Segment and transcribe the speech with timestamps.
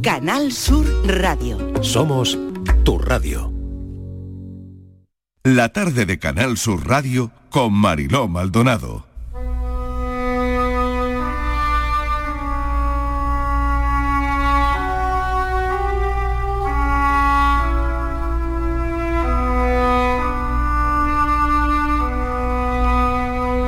[0.00, 1.58] Canal Sur Radio.
[1.82, 2.38] Somos
[2.82, 3.52] tu radio.
[5.44, 9.04] La tarde de Canal Sur Radio con Mariló Maldonado.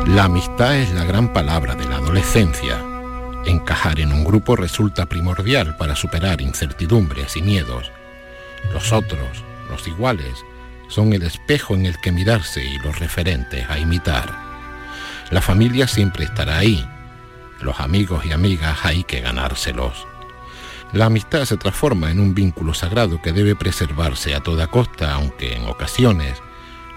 [0.07, 2.94] La amistad es la gran palabra de la adolescencia.
[3.47, 7.93] Encajar en un grupo resulta primordial para superar incertidumbres y miedos.
[8.73, 10.45] Los otros, los iguales,
[10.89, 14.35] son el espejo en el que mirarse y los referentes a imitar.
[15.31, 16.87] La familia siempre estará ahí.
[17.61, 20.07] Los amigos y amigas hay que ganárselos.
[20.93, 25.55] La amistad se transforma en un vínculo sagrado que debe preservarse a toda costa, aunque
[25.55, 26.41] en ocasiones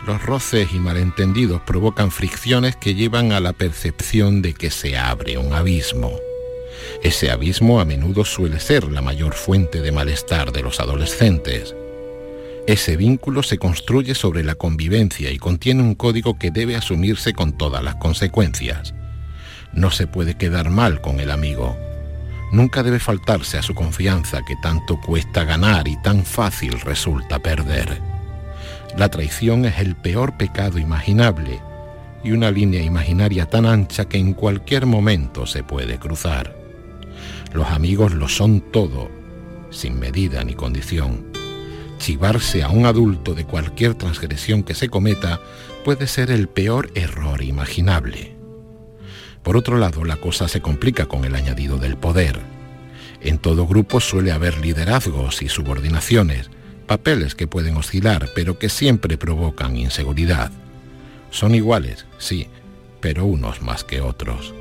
[0.05, 5.37] los roces y malentendidos provocan fricciones que llevan a la percepción de que se abre
[5.37, 6.26] un abismo.
[7.03, 11.75] Ese abismo a menudo suele ser la mayor fuente de malestar de los adolescentes.
[12.67, 17.57] Ese vínculo se construye sobre la convivencia y contiene un código que debe asumirse con
[17.57, 18.93] todas las consecuencias.
[19.71, 21.77] No se puede quedar mal con el amigo.
[22.51, 28.01] Nunca debe faltarse a su confianza que tanto cuesta ganar y tan fácil resulta perder.
[28.97, 31.61] La traición es el peor pecado imaginable
[32.23, 36.66] y una línea imaginaria tan ancha que en cualquier momento se puede cruzar.
[37.57, 39.09] Los amigos lo son todo,
[39.71, 41.25] sin medida ni condición.
[41.97, 45.41] Chivarse a un adulto de cualquier transgresión que se cometa
[45.83, 48.35] puede ser el peor error imaginable.
[49.41, 52.39] Por otro lado, la cosa se complica con el añadido del poder.
[53.21, 56.51] En todo grupo suele haber liderazgos y subordinaciones,
[56.85, 60.51] papeles que pueden oscilar, pero que siempre provocan inseguridad.
[61.31, 62.49] Son iguales, sí,
[63.01, 64.53] pero unos más que otros.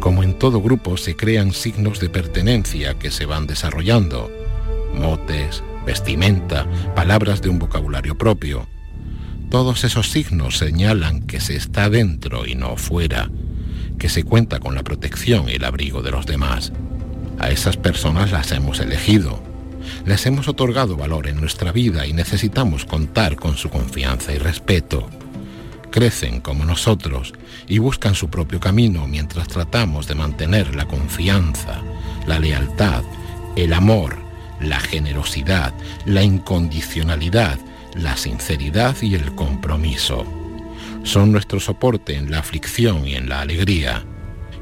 [0.00, 4.30] Como en todo grupo se crean signos de pertenencia que se van desarrollando,
[4.94, 8.66] motes, vestimenta, palabras de un vocabulario propio.
[9.50, 13.30] Todos esos signos señalan que se está dentro y no fuera,
[13.98, 16.72] que se cuenta con la protección y el abrigo de los demás.
[17.38, 19.42] A esas personas las hemos elegido,
[20.04, 25.08] les hemos otorgado valor en nuestra vida y necesitamos contar con su confianza y respeto.
[25.90, 27.32] Crecen como nosotros
[27.66, 31.82] y buscan su propio camino mientras tratamos de mantener la confianza,
[32.26, 33.02] la lealtad,
[33.56, 34.18] el amor,
[34.60, 35.74] la generosidad,
[36.04, 37.58] la incondicionalidad,
[37.94, 40.24] la sinceridad y el compromiso.
[41.02, 44.04] Son nuestro soporte en la aflicción y en la alegría,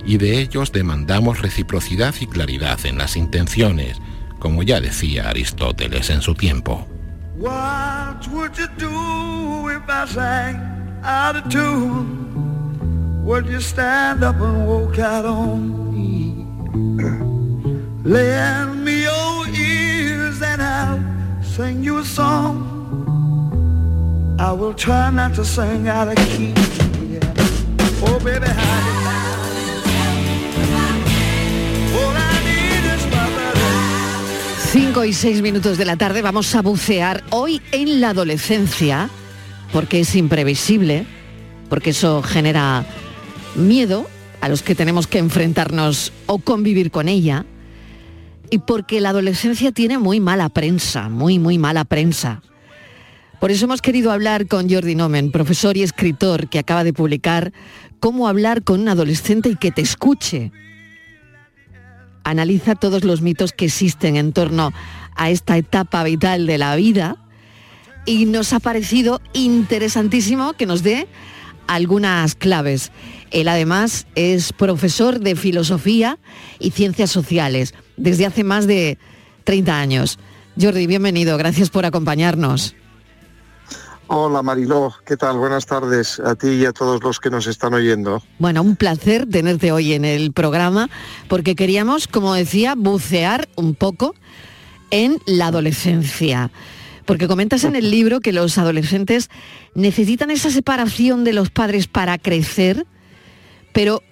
[0.06, 3.98] y de ellos demandamos reciprocidad y claridad en las intenciones,
[4.38, 6.86] como ya decía Aristóteles en su tiempo.
[11.02, 13.24] Out of tune?
[13.24, 16.46] Would you stand up and walk out on me?
[18.04, 21.02] Lend me your ears and I'll
[21.42, 22.76] sing you a song.
[24.40, 26.54] I will try not to sing out of key.
[27.12, 27.34] Yeah.
[28.06, 28.88] Oh, baby, how
[34.72, 39.08] 5 y 6 minutos de la tarde vamos a bucear hoy en la adolescencia,
[39.72, 41.06] porque es imprevisible,
[41.68, 42.84] porque eso genera
[43.54, 44.06] miedo
[44.40, 47.44] a los que tenemos que enfrentarnos o convivir con ella,
[48.50, 52.42] y porque la adolescencia tiene muy mala prensa, muy, muy mala prensa.
[53.40, 57.52] Por eso hemos querido hablar con Jordi Nomen, profesor y escritor que acaba de publicar
[58.00, 60.52] Cómo hablar con un adolescente y que te escuche
[62.28, 64.72] analiza todos los mitos que existen en torno
[65.16, 67.16] a esta etapa vital de la vida
[68.06, 71.08] y nos ha parecido interesantísimo que nos dé
[71.66, 72.90] algunas claves.
[73.30, 76.18] Él además es profesor de filosofía
[76.58, 78.98] y ciencias sociales desde hace más de
[79.44, 80.18] 30 años.
[80.60, 82.74] Jordi, bienvenido, gracias por acompañarnos.
[84.10, 85.36] Hola Mariló, ¿qué tal?
[85.36, 88.22] Buenas tardes a ti y a todos los que nos están oyendo.
[88.38, 90.88] Bueno, un placer tenerte hoy en el programa
[91.28, 94.14] porque queríamos, como decía, bucear un poco
[94.90, 96.50] en la adolescencia.
[97.08, 99.30] Porque comentas en el libro que los adolescentes
[99.74, 102.84] necesitan esa separación de los padres para crecer,
[103.72, 104.02] pero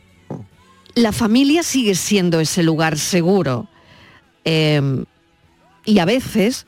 [0.94, 3.68] la familia sigue siendo ese lugar seguro.
[4.46, 5.04] Em,
[5.84, 6.66] y a veces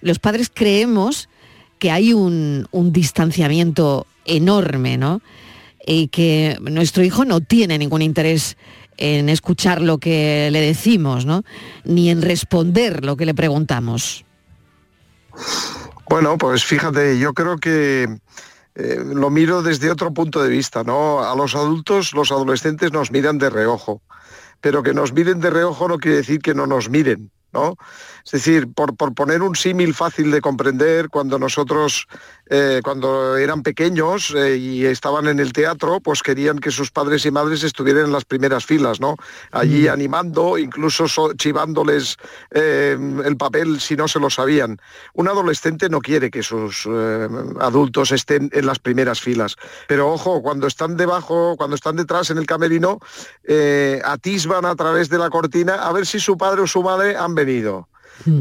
[0.00, 1.28] los padres creemos
[1.78, 5.22] que hay un, distanciamiento enorme, ¿no?
[5.86, 8.56] Y que nuestro hijo no tiene ningún interés
[8.96, 11.44] en escuchar lo que le decimos, ¿no?
[11.84, 14.24] Ni en responder lo que le preguntamos.
[16.08, 18.08] Bueno, pues fíjate, yo creo que
[18.74, 21.22] eh, lo miro desde otro punto de vista, ¿no?
[21.22, 24.02] A los adultos, los adolescentes nos miran de reojo,
[24.60, 27.30] pero que nos miren de reojo no quiere decir que no nos miren.
[27.52, 27.76] ¿no?
[28.28, 32.06] Es decir, por, por poner un símil fácil de comprender, cuando nosotros,
[32.50, 37.24] eh, cuando eran pequeños eh, y estaban en el teatro, pues querían que sus padres
[37.24, 39.16] y madres estuvieran en las primeras filas, ¿no?
[39.50, 39.92] Allí Mm.
[39.92, 42.18] animando, incluso so- chivándoles
[42.50, 44.78] eh, el papel si no se lo sabían.
[45.14, 47.28] Un adolescente no quiere que sus eh,
[47.60, 49.56] adultos estén en las primeras filas.
[49.86, 52.98] Pero ojo, cuando están debajo, cuando están detrás en el camerino,
[54.04, 57.34] atisban a través de la cortina a ver si su padre o su madre han
[57.34, 57.88] venido.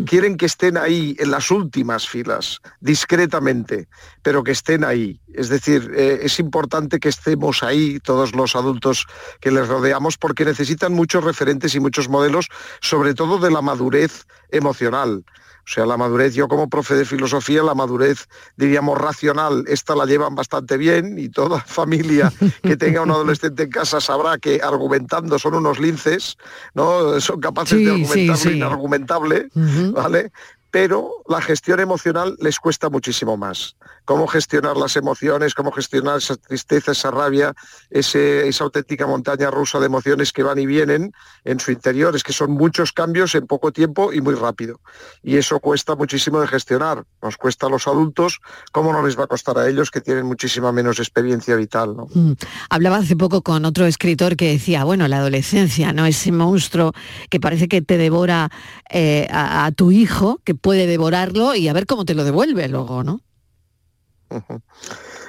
[0.06, 3.88] Quieren que estén ahí en las últimas filas, discretamente,
[4.24, 5.20] pero que estén ahí.
[5.34, 9.06] Es decir, eh, es importante que estemos ahí todos los adultos
[9.40, 12.48] que les rodeamos porque necesitan muchos referentes y muchos modelos,
[12.82, 15.24] sobre todo de la madurez emocional.
[15.68, 20.06] O sea, la madurez, yo como profe de filosofía, la madurez, diríamos, racional, esta la
[20.06, 22.32] llevan bastante bien y toda familia
[22.64, 26.38] que tenga un adolescente en casa sabrá que argumentando son unos linces,
[26.74, 27.20] ¿no?
[27.20, 28.50] Son capaces Sí, de argumentar lo sí.
[28.52, 29.50] inargumentable.
[29.54, 30.32] ¿vale?
[30.72, 33.76] Pero la gestión emocional les cuesta muchísimo más.
[34.08, 37.54] Cómo gestionar las emociones, cómo gestionar esa tristeza, esa rabia,
[37.90, 41.12] esa auténtica montaña rusa de emociones que van y vienen
[41.44, 42.16] en su interior.
[42.16, 44.80] Es que son muchos cambios en poco tiempo y muy rápido.
[45.22, 47.04] Y eso cuesta muchísimo de gestionar.
[47.22, 48.40] Nos cuesta a los adultos,
[48.72, 51.96] ¿cómo no les va a costar a ellos que tienen muchísima menos experiencia vital?
[52.14, 52.32] Mm.
[52.70, 56.06] Hablaba hace poco con otro escritor que decía, bueno, la adolescencia, ¿no?
[56.06, 56.94] Ese monstruo
[57.30, 58.50] que parece que te devora
[58.90, 63.04] eh, a tu hijo, que puede devorarlo y a ver cómo te lo devuelve luego,
[63.04, 63.27] ¿no?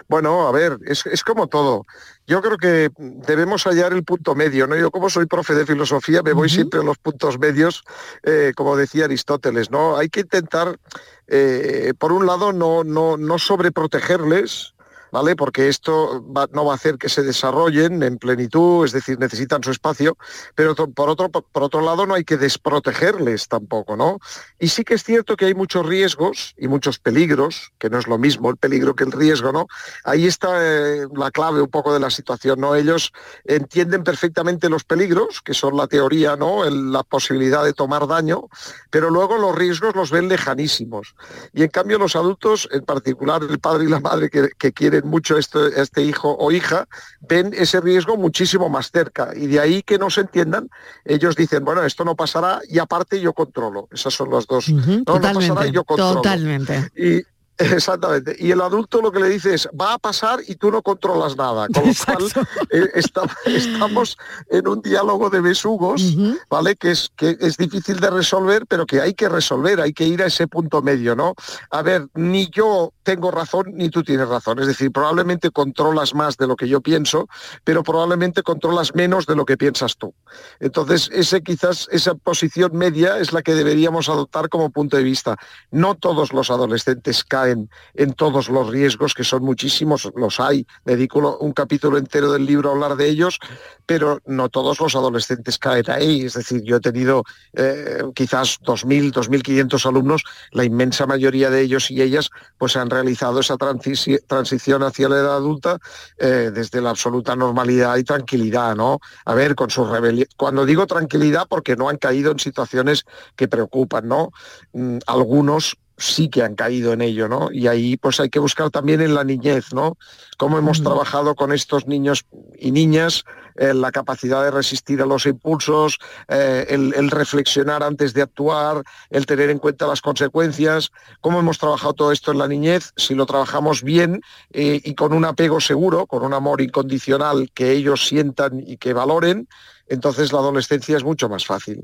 [0.09, 1.85] Bueno, a ver, es, es como todo.
[2.27, 4.77] Yo creo que debemos hallar el punto medio, ¿no?
[4.77, 7.85] Yo como soy profe de filosofía me voy siempre a los puntos medios,
[8.23, 9.97] eh, como decía Aristóteles, ¿no?
[9.97, 10.79] Hay que intentar,
[11.27, 14.75] eh, por un lado, no, no, no sobreprotegerles,
[15.10, 15.37] ¿vale?
[15.37, 19.70] Porque esto no va a hacer que se desarrollen en plenitud, es decir, necesitan su
[19.70, 20.16] espacio,
[20.55, 24.19] pero por otro, por otro lado no hay que desprotegerles tampoco, ¿no?
[24.58, 28.06] Y sí que es cierto que hay muchos riesgos y muchos peligros, que no es
[28.06, 29.66] lo mismo el peligro que el riesgo, ¿no?
[30.05, 32.75] Ahí está eh, la clave un poco de la situación, ¿no?
[32.75, 33.12] Ellos
[33.44, 36.69] entienden perfectamente los peligros, que son la teoría, ¿no?
[36.69, 38.49] La posibilidad de tomar daño,
[38.90, 41.14] pero luego los riesgos los ven lejanísimos.
[41.52, 44.98] Y en cambio los adultos, en particular el padre y la madre que, que quieren
[45.03, 46.89] mucho este, este hijo o hija,
[47.21, 49.31] ven ese riesgo muchísimo más cerca.
[49.35, 50.69] Y de ahí que no se entiendan,
[51.05, 53.89] ellos dicen, bueno, esto no pasará y aparte yo controlo.
[53.93, 54.69] Esas son las dos.
[54.69, 56.15] No, no pasará, totalmente, yo controlo.
[56.17, 56.91] totalmente.
[56.97, 57.23] Y
[57.75, 58.37] exactamente.
[58.38, 61.37] Y el adulto lo que le dice es, va a pasar y tú no controlas
[61.37, 61.66] nada.
[61.69, 64.16] Con lo cual eh, esta- estamos
[64.49, 66.16] en un diálogo de besugos.
[66.49, 66.76] ¿vale?
[66.76, 70.22] Que es, que es difícil de resolver, pero que hay que resolver, hay que ir
[70.22, 71.34] a ese punto medio, ¿no?
[71.70, 74.58] A ver, ni yo tengo razón ni tú tienes razón.
[74.60, 77.28] Es decir, probablemente controlas más de lo que yo pienso,
[77.64, 80.14] pero probablemente controlas menos de lo que piensas tú.
[80.60, 85.37] Entonces, ese quizás esa posición media es la que deberíamos adoptar como punto de vista.
[85.70, 90.67] No todos los adolescentes caen en todos los riesgos, que son muchísimos, los hay.
[90.85, 93.39] Dedico un capítulo entero del libro a hablar de ellos,
[93.87, 96.23] pero no todos los adolescentes caen ahí.
[96.23, 97.25] Es decir, yo he tenido
[97.55, 100.23] eh, quizás 2.000, 2.500 alumnos,
[100.53, 105.17] la inmensa mayoría de ellos y ellas pues han realizado esa transisi- transición hacia la
[105.17, 105.79] edad adulta
[106.19, 109.01] eh, desde la absoluta normalidad y tranquilidad, ¿no?
[109.25, 110.29] A ver, con su rebelión.
[110.37, 113.05] Cuando digo tranquilidad, porque no han caído en situaciones
[113.37, 114.31] que preocupan, ¿no?
[114.73, 117.50] Mm, algunos sí que han caído en ello, ¿no?
[117.52, 119.98] Y ahí pues hay que buscar también en la niñez, ¿no?
[120.39, 120.85] Cómo hemos Mm.
[120.85, 122.25] trabajado con estos niños
[122.59, 123.25] y niñas
[123.57, 128.85] eh, la capacidad de resistir a los impulsos, eh, el, el reflexionar antes de actuar,
[129.11, 130.91] el tener en cuenta las consecuencias,
[131.21, 134.21] cómo hemos trabajado todo esto en la niñez, si lo trabajamos bien
[134.53, 138.93] eh, y con un apego seguro, con un amor incondicional que ellos sientan y que
[138.93, 139.49] valoren,
[139.89, 141.83] entonces la adolescencia es mucho más fácil.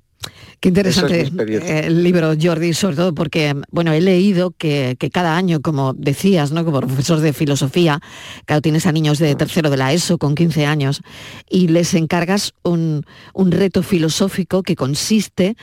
[0.61, 5.11] Qué Esa interesante es el libro, Jordi, sobre todo porque, bueno, he leído que, que
[5.11, 6.65] cada año, como decías, ¿no?
[6.65, 8.01] Como profesor de filosofía,
[8.45, 11.03] claro, tienes a niños de tercero de la ESO con 15 años
[11.49, 15.57] y les encargas un, un reto filosófico que consiste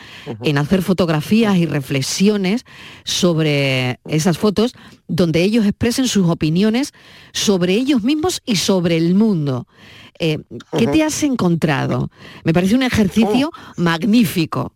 [0.44, 2.66] en hacer fotografías y reflexiones
[3.04, 4.74] sobre esas fotos
[5.08, 6.94] donde ellos expresen sus opiniones
[7.34, 9.68] sobre ellos mismos y sobre el mundo.
[10.20, 10.40] Eh,
[10.78, 12.10] ¿Qué te has encontrado?
[12.44, 14.74] Me parece un ejercicio magnífico.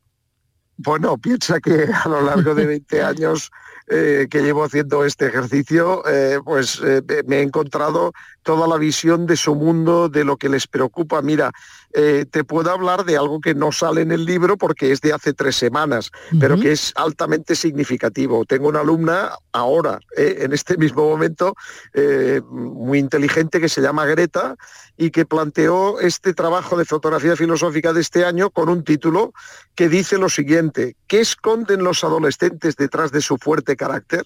[0.77, 3.51] Bueno, piensa que a lo largo de 20 años
[3.87, 9.27] eh, que llevo haciendo este ejercicio, eh, pues eh, me he encontrado toda la visión
[9.27, 11.21] de su mundo, de lo que les preocupa.
[11.21, 11.51] Mira,
[11.97, 15.13] eh, te puedo hablar de algo que no sale en el libro porque es de
[15.13, 18.43] hace tres semanas, pero que es altamente significativo.
[18.43, 21.55] Tengo una alumna ahora, eh, en este mismo momento,
[21.93, 24.55] eh, muy inteligente que se llama Greta
[24.97, 29.33] y que planteó este trabajo de fotografía filosófica de este año con un título
[29.73, 34.25] que dice lo siguiente, ¿qué esconden los adolescentes detrás de su fuerte carácter?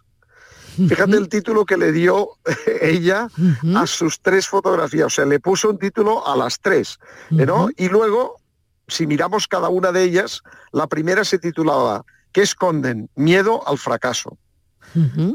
[0.87, 2.29] Fíjate el título que le dio
[2.81, 3.27] ella
[3.75, 6.97] a sus tres fotografías, o sea, le puso un título a las tres,
[7.29, 7.69] ¿no?
[7.75, 8.39] Y luego,
[8.87, 13.09] si miramos cada una de ellas, la primera se titulaba ¿Qué esconden?
[13.15, 14.37] Miedo al fracaso.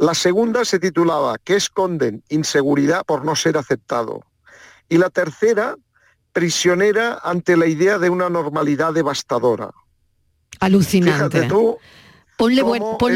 [0.01, 2.23] La segunda se titulaba ¿Qué esconden?
[2.29, 4.21] Inseguridad por no ser aceptado.
[4.89, 5.77] Y la tercera,
[6.33, 9.71] prisionera ante la idea de una normalidad devastadora.
[10.61, 11.15] Alucinante.
[11.15, 11.79] Fíjate tú,
[12.37, 12.63] Ponle,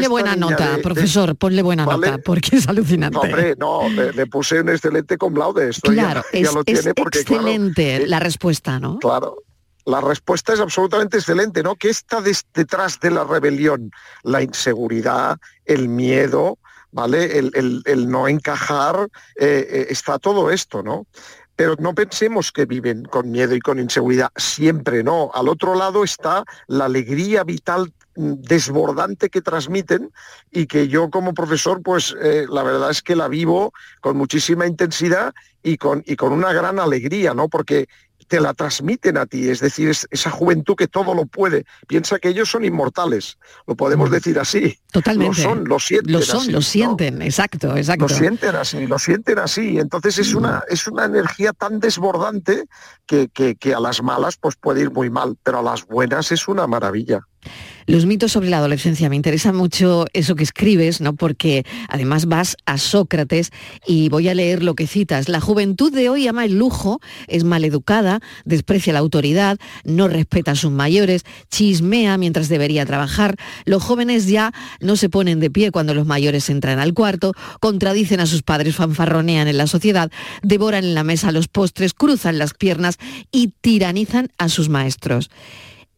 [0.07, 3.15] buena nota, profesor, ponle buena nota, porque es alucinante.
[3.15, 5.69] No, hombre, no, le, puse un excelente con laude.
[5.69, 8.99] Esto claro, es, excelente la respuesta, ¿no?
[8.99, 9.43] Claro,
[9.85, 11.75] la respuesta es absolutamente excelente, ¿no?
[11.75, 13.91] ¿Qué está detrás de la rebelión?
[14.23, 16.57] La inseguridad, el miedo,
[16.91, 17.37] ¿vale?
[17.37, 19.09] El, no encajar,
[19.39, 21.07] eh, eh, está todo esto, ¿no?
[21.55, 25.29] Pero no pensemos que viven con miedo y con inseguridad, siempre no.
[25.33, 30.11] Al otro lado está la alegría vital desbordante que transmiten
[30.51, 34.67] y que yo como profesor, pues eh, la verdad es que la vivo con muchísima
[34.67, 35.33] intensidad
[35.63, 37.47] y con, y con una gran alegría, ¿no?
[37.47, 37.87] Porque
[38.27, 41.65] te la transmiten a ti, es decir, esa juventud que todo lo puede.
[41.87, 44.13] Piensa que ellos son inmortales, lo podemos mm.
[44.13, 44.77] decir así.
[44.91, 45.41] Totalmente.
[45.41, 46.13] Lo son, lo sienten.
[46.13, 48.07] Lo son, lo sienten, exacto, exacto.
[48.07, 49.79] Lo sienten así, lo sienten así.
[49.79, 52.65] Entonces es una, es una energía tan desbordante
[53.07, 56.31] que, que, que a las malas pues puede ir muy mal, pero a las buenas
[56.31, 57.21] es una maravilla.
[57.85, 61.15] Los mitos sobre la adolescencia, me interesa mucho eso que escribes, ¿no?
[61.15, 63.49] Porque además vas a Sócrates
[63.87, 65.27] y voy a leer lo que citas.
[65.27, 70.55] La juventud de hoy ama el lujo, es maleducada, desprecia la autoridad, no respeta a
[70.55, 73.37] sus mayores, chismea mientras debería trabajar.
[73.65, 78.19] Los jóvenes ya no se ponen de pie cuando los mayores entran al cuarto, contradicen
[78.19, 80.11] a sus padres, fanfarronean en la sociedad,
[80.43, 82.97] devoran en la mesa los postres, cruzan las piernas
[83.31, 85.31] y tiranizan a sus maestros.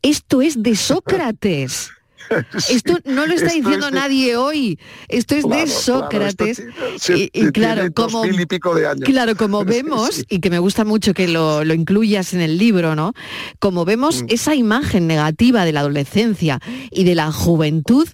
[0.01, 1.91] Esto es de Sócrates.
[2.69, 4.79] Esto no lo está diciendo nadie hoy.
[5.07, 6.63] Esto es de Sócrates.
[7.09, 8.23] y, claro, como,
[9.05, 13.13] claro, como vemos, y que me gusta mucho que lo, incluyas en el libro, ¿no?
[13.59, 14.25] Como vemos, mm.
[14.29, 18.07] esa imagen negativa de la adolescencia y de la juventud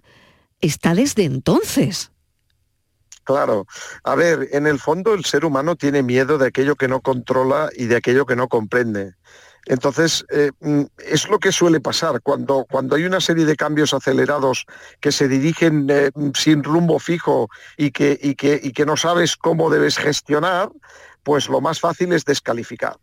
[0.61, 2.11] está desde entonces.
[3.23, 3.67] Claro.
[4.03, 7.69] A ver, en el fondo el ser humano tiene miedo de aquello que no controla
[7.75, 9.15] y de aquello que no comprende.
[9.67, 13.93] Entonces, eh, mm, es lo que suele pasar cuando, cuando hay una serie de cambios
[13.93, 14.65] acelerados
[15.01, 19.35] que se dirigen eh, sin rumbo fijo y que, y, que, y que no sabes
[19.35, 20.69] cómo debes gestionar,
[21.23, 22.95] pues lo más fácil es descalificar.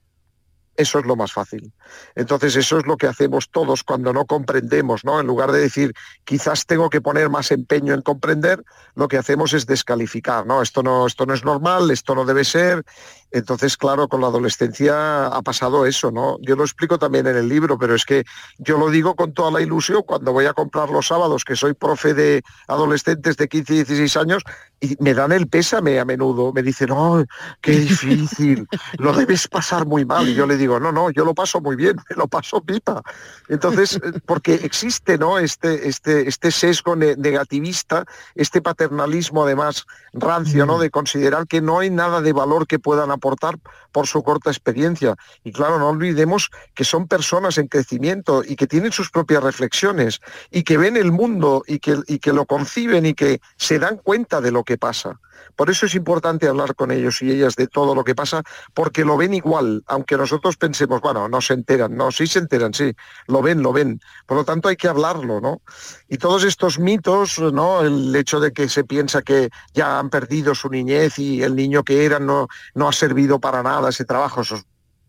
[0.77, 1.73] Eso es lo más fácil.
[2.15, 5.21] Entonces, eso es lo que hacemos todos cuando no comprendemos, ¿no?
[5.21, 8.65] En lugar de decir, quizás tengo que poner más empeño en comprender,
[8.95, 10.63] lo que hacemos es descalificar, ¿no?
[10.63, 12.85] Esto no, esto no es normal, esto no debe ser.
[13.31, 16.39] Entonces, claro, con la adolescencia ha pasado eso, ¿no?
[16.41, 18.25] Yo lo explico también en el libro, pero es que
[18.59, 21.75] yo lo digo con toda la ilusión cuando voy a comprar los sábados, que soy
[21.75, 24.45] profe de adolescentes de 15 y 16 años,
[24.81, 26.53] y me dan el pésame a menudo.
[26.53, 27.25] Me dicen, oh,
[27.61, 30.29] qué difícil, lo debes pasar muy mal.
[30.29, 32.61] Y yo le digo, digo, no, no, yo lo paso muy bien, me lo paso
[32.63, 33.03] pipa.
[33.49, 35.39] Entonces, eh, porque existe ¿no?
[35.39, 38.05] este, este, este sesgo negativista,
[38.35, 40.79] este paternalismo además rancio, ¿no?
[40.79, 40.81] Mm.
[40.81, 43.59] De considerar que no hay nada de valor que puedan aportar
[43.93, 45.15] por su corta experiencia.
[45.43, 50.21] Y claro, no olvidemos que son personas en crecimiento y que tienen sus propias reflexiones
[50.51, 53.97] y que ven el mundo y que, y que lo conciben y que se dan
[53.99, 55.21] cuenta de lo que pasa.
[55.57, 58.43] Por eso es importante hablar con ellos y ellas de todo lo que pasa,
[58.73, 62.75] porque lo ven igual, aunque nosotros pensemos, bueno, no se enteran, no, sí se enteran,
[62.75, 62.93] sí,
[63.27, 64.01] lo ven, lo ven.
[64.27, 65.63] Por lo tanto hay que hablarlo, ¿no?
[66.09, 67.83] Y todos estos mitos, ¿no?
[67.83, 71.83] El hecho de que se piensa que ya han perdido su niñez y el niño
[71.83, 74.63] que eran no, no ha servido para nada ese trabajo, eso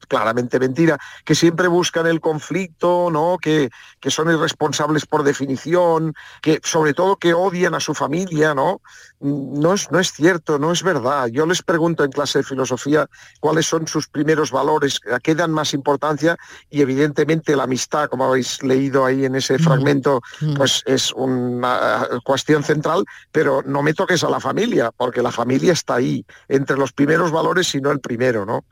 [0.08, 3.38] claramente mentira, que siempre buscan el conflicto, ¿no?
[3.42, 8.82] Que, que, son irresponsables por definición, que sobre todo que odian a su familia, ¿no?
[9.26, 11.28] No es, no es cierto, no es verdad.
[11.28, 13.08] Yo les pregunto en clase de filosofía
[13.40, 16.38] cuáles son sus primeros valores, a qué dan más importancia
[16.70, 20.22] y evidentemente la amistad, como habéis leído ahí en ese fragmento,
[20.56, 25.74] pues es una cuestión central, pero no me toques a la familia, porque la familia
[25.74, 28.66] está ahí, entre los primeros valores y no el primero, ¿no?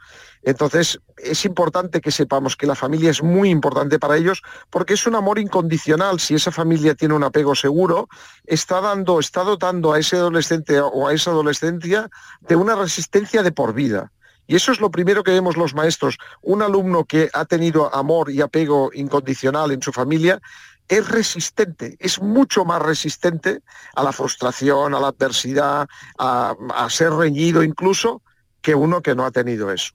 [0.44, 5.08] Entonces, es importante que sepamos que la familia es muy importante para ellos porque es
[5.08, 6.20] un amor incondicional.
[6.20, 8.10] Si esa familia tiene un apego seguro,
[8.46, 10.43] está dando, está dotando a ese adolescente
[10.92, 12.10] o a esa adolescencia
[12.42, 14.12] de una resistencia de por vida.
[14.46, 16.18] Y eso es lo primero que vemos los maestros.
[16.42, 20.42] Un alumno que ha tenido amor y apego incondicional en su familia
[20.90, 23.62] es resistente, es mucho más resistente
[23.96, 26.56] a la frustración, a la adversidad, a,
[26.90, 28.22] ser reñido incluso,
[28.62, 29.94] que uno que no ha tenido eso.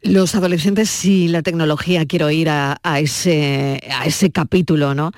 [0.00, 5.12] Los adolescentes y la tecnología, quiero ir a, ese, a ese capítulo, ¿no?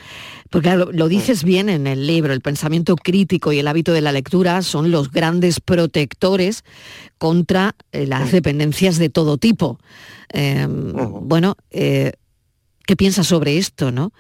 [0.50, 4.00] Porque lo, lo, dices bien en el libro, el pensamiento crítico y el hábito de
[4.00, 6.65] la lectura son los grandes protectores
[7.19, 9.79] contra eh, las dependencias de todo tipo.
[10.33, 12.12] Eh, bueno, eh,
[12.87, 14.12] ¿qué piensas sobre esto, no?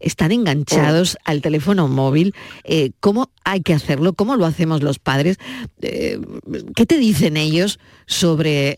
[0.00, 2.34] Están enganchados al teléfono móvil.
[2.64, 4.12] Eh, ¿Cómo hay que hacerlo?
[4.12, 5.38] ¿Cómo lo hacemos los padres?
[5.80, 8.76] ¿Qué te dicen ellos sobre,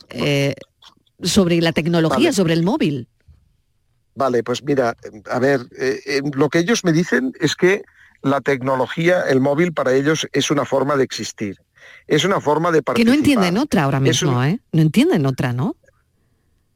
[1.22, 3.08] sobre la tecnología, sobre el móvil?
[4.16, 4.96] Vale, pues mira,
[5.30, 7.82] a ver, eh, eh, lo que ellos me dicen es que
[8.22, 11.58] la tecnología, el móvil para ellos es una forma de existir,
[12.06, 13.12] es una forma de Que participar.
[13.12, 14.60] no entienden otra ahora mismo, un- ¿eh?
[14.72, 15.76] No entienden otra, ¿no?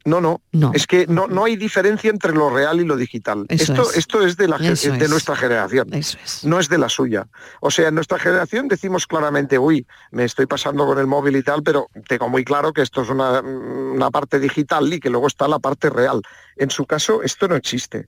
[0.03, 0.71] No, no, No.
[0.73, 3.45] es que no, no hay diferencia entre lo real y lo digital.
[3.49, 3.97] Eso esto, es.
[3.97, 5.09] esto es de, la, de es.
[5.09, 5.93] nuestra generación.
[5.93, 6.43] Eso es.
[6.43, 7.27] no es de la suya.
[7.59, 11.43] O sea, en nuestra generación decimos claramente, uy, me estoy pasando con el móvil y
[11.43, 15.27] tal, pero tengo muy claro que esto es una, una parte digital y que luego
[15.27, 16.21] está la parte real.
[16.57, 18.07] En su caso, esto no existe.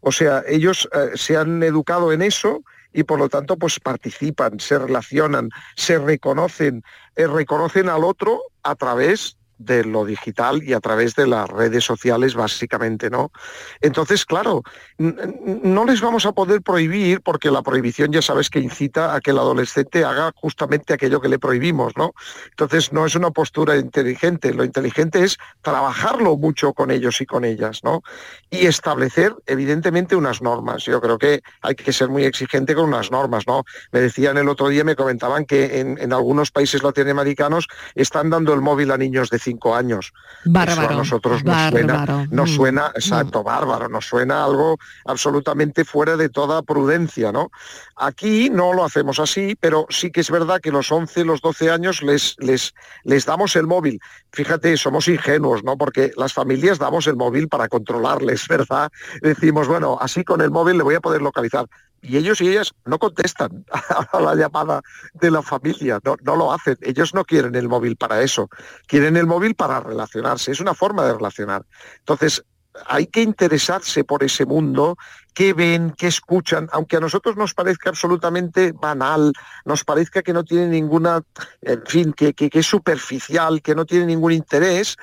[0.00, 4.60] O sea, ellos eh, se han educado en eso y por lo tanto pues participan,
[4.60, 6.82] se relacionan, se reconocen,
[7.16, 11.84] eh, reconocen al otro a través de lo digital y a través de las redes
[11.84, 13.32] sociales básicamente, ¿no?
[13.80, 14.62] Entonces, claro,
[14.98, 19.30] no les vamos a poder prohibir porque la prohibición ya sabes que incita a que
[19.30, 22.14] el adolescente haga justamente aquello que le prohibimos, ¿no?
[22.50, 27.44] Entonces no es una postura inteligente, lo inteligente es trabajarlo mucho con ellos y con
[27.44, 28.02] ellas, ¿no?
[28.50, 30.84] Y establecer evidentemente unas normas.
[30.84, 33.64] Yo creo que hay que ser muy exigente con unas normas, ¿no?
[33.92, 38.52] Me decían el otro día, me comentaban que en, en algunos países latinoamericanos están dando
[38.52, 40.12] el móvil a niños de cinco años.
[40.42, 40.94] Eso Bárbaro.
[40.94, 42.06] a nosotros nos bárbaro.
[42.06, 42.54] suena, nos Mm.
[42.56, 47.50] suena, exacto, bárbaro, nos suena algo absolutamente fuera de toda prudencia, ¿no?
[47.96, 51.70] Aquí no lo hacemos así, pero sí que es verdad que los 11, los 12
[51.70, 54.00] años les, les, les damos el móvil.
[54.32, 55.78] Fíjate, somos ingenuos, ¿no?
[55.78, 58.90] Porque las familias damos el móvil para controlarles, ¿verdad?
[59.22, 61.66] Decimos, bueno, así con el móvil le voy a poder localizar.
[62.06, 63.64] Y ellos y ellas no contestan
[64.12, 64.82] a la llamada
[65.14, 66.76] de la familia, no, lo hacen.
[66.82, 68.48] Ellos no quieren el móvil para eso,
[68.86, 71.64] quieren el móvil para relacionarse, es una forma de relacionar.
[71.98, 72.44] Entonces,
[72.86, 74.96] hay que interesarse por ese mundo,
[75.32, 79.32] qué ven, qué escuchan, aunque a nosotros nos parezca absolutamente banal,
[79.64, 81.22] nos parezca que no tiene ninguna,
[81.62, 84.96] en fin, que- que es superficial, que no tiene ningún interés.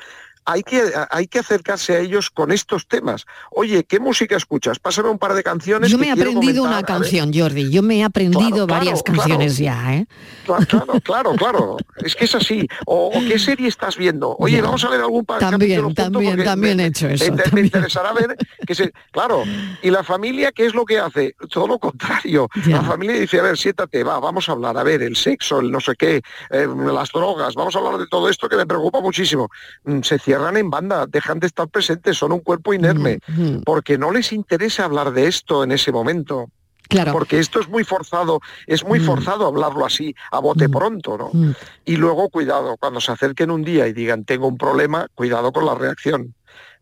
[0.52, 3.26] Hay que, hay que acercarse a ellos con estos temas.
[3.52, 4.80] Oye, ¿qué música escuchas?
[4.80, 5.90] Pásame un par de canciones.
[5.90, 6.68] Yo me he aprendido comentar".
[6.68, 7.70] una canción, Jordi.
[7.72, 9.20] Yo me he aprendido Claro, varias claro.
[9.22, 10.08] canciones ya, ¿eh?
[10.46, 11.78] Cla- Claro, claro, claro.
[12.04, 12.68] Es que es así.
[12.86, 14.36] O, o qué serie estás viendo.
[14.40, 14.64] Oye, Ya.
[14.64, 17.66] vamos a ver algún pa- También, también, también me- he hecho eso, Me, me también.
[17.68, 18.36] interesará ver
[18.66, 18.92] que se.
[19.12, 19.44] Claro.
[19.82, 21.36] Y la familia, ¿qué es lo que hace?
[21.50, 22.48] Todo lo contrario.
[22.66, 22.78] Ya.
[22.78, 24.78] La familia dice, a ver, siéntate, va, vamos a hablar.
[24.78, 28.08] A ver, el sexo, el no sé qué, eh, las drogas, vamos a hablar de
[28.08, 29.50] todo esto que me preocupa muchísimo.
[29.86, 33.62] Mm, Se cierran en banda, dejan de estar presentes, son un cuerpo inerme, Ujú.
[33.64, 36.48] porque no les interesa hablar de esto en ese momento.
[36.90, 37.14] Claro.
[37.14, 39.04] Porque esto es muy forzado, es muy Mm.
[39.04, 40.72] forzado hablarlo así, a bote Mm.
[40.72, 41.30] pronto, ¿no?
[41.32, 41.52] Mm.
[41.86, 45.66] Y luego, cuidado, cuando se acerquen un día y digan, tengo un problema, cuidado con
[45.66, 46.34] la reacción.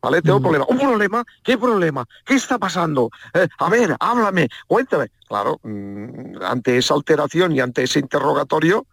[0.01, 0.21] ¿Vale?
[0.21, 0.45] Tengo un Mm.
[0.45, 0.65] problema.
[0.69, 1.23] ¿Un problema?
[1.43, 2.05] ¿Qué problema?
[2.25, 3.09] ¿Qué está pasando?
[3.33, 5.09] Eh, a ver, háblame, cuéntame.
[5.27, 8.87] Claro, mm, ante esa alteración y ante ese interrogatorio,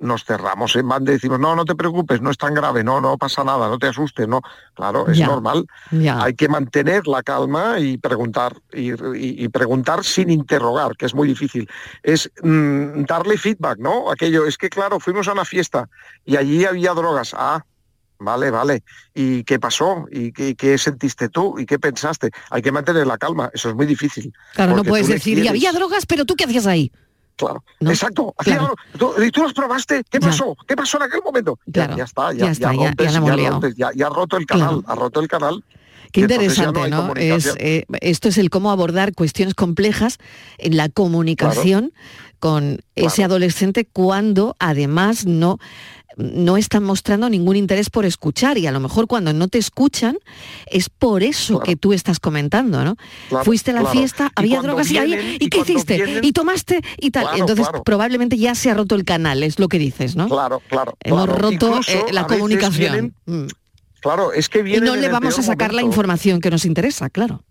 [0.00, 3.00] nos cerramos en banda y decimos, no, no te preocupes, no es tan grave, no,
[3.00, 4.40] no pasa nada, no te asustes, no.
[4.74, 5.26] Claro, es Ya.
[5.26, 5.66] normal.
[5.90, 6.22] Ya.
[6.22, 11.14] Hay que mantener la calma y preguntar, y, y- y preguntar sin interrogar, que es
[11.14, 11.68] muy difícil.
[12.02, 14.10] Es mm, darle feedback, ¿no?
[14.10, 15.88] Aquello, es que claro, fuimos a una fiesta
[16.24, 17.34] y allí había drogas.
[17.36, 17.64] Ah,
[18.20, 18.82] vale, vale.
[19.14, 20.06] ¿Y qué pasó?
[20.10, 21.58] ¿Y qué, qué sentiste tú?
[21.58, 22.30] ¿Y qué pensaste?
[22.50, 24.32] Hay que mantener la calma, eso es muy difícil.
[24.54, 26.92] Claro, no puedes decir, y había drogas, pero tú qué hacías ahí.
[27.38, 27.90] Claro, ¿No?
[27.90, 28.34] exacto.
[28.38, 28.74] Claro.
[28.98, 30.02] ¿Tú- ¿Y tú los probaste?
[30.10, 30.26] ¿Qué Ya.
[30.28, 30.56] pasó?
[30.66, 31.58] ¿Qué pasó en aquel momento?
[31.66, 32.80] Ya- Claro, Ya, está, ya ya, está, ya- ya
[33.50, 35.62] rompes, ya- ha roto el canal, ha roto el canal.
[36.10, 40.18] Qué interesante, no eh, esto es el cómo abordar cuestiones complejas
[40.56, 41.92] en la comunicación
[42.40, 45.58] con ese adolescente cuando además no
[46.18, 50.18] no están mostrando ningún interés por escuchar y a lo mejor cuando no te escuchan
[50.66, 51.64] es por eso Claro.
[51.64, 52.96] que tú estás comentando, ¿no?
[53.28, 53.96] Claro, Fuiste a la claro.
[53.98, 55.96] fiesta, Y había drogas y, ahí- ¿y y qué hiciste?
[55.96, 57.28] vienen- Y tomaste y tal.
[57.38, 60.28] Entonces probablemente ya se ha roto el canal, es lo que dices, ¿no?
[60.28, 60.94] Claro, claro.
[61.04, 63.14] Hemos roto Incluso, eh, la comunicación.
[63.26, 63.48] vienen- Mm.
[64.00, 67.08] claro, es que Y vienen no le vamos a sacar la información que nos interesa,
[67.10, 67.44] claro.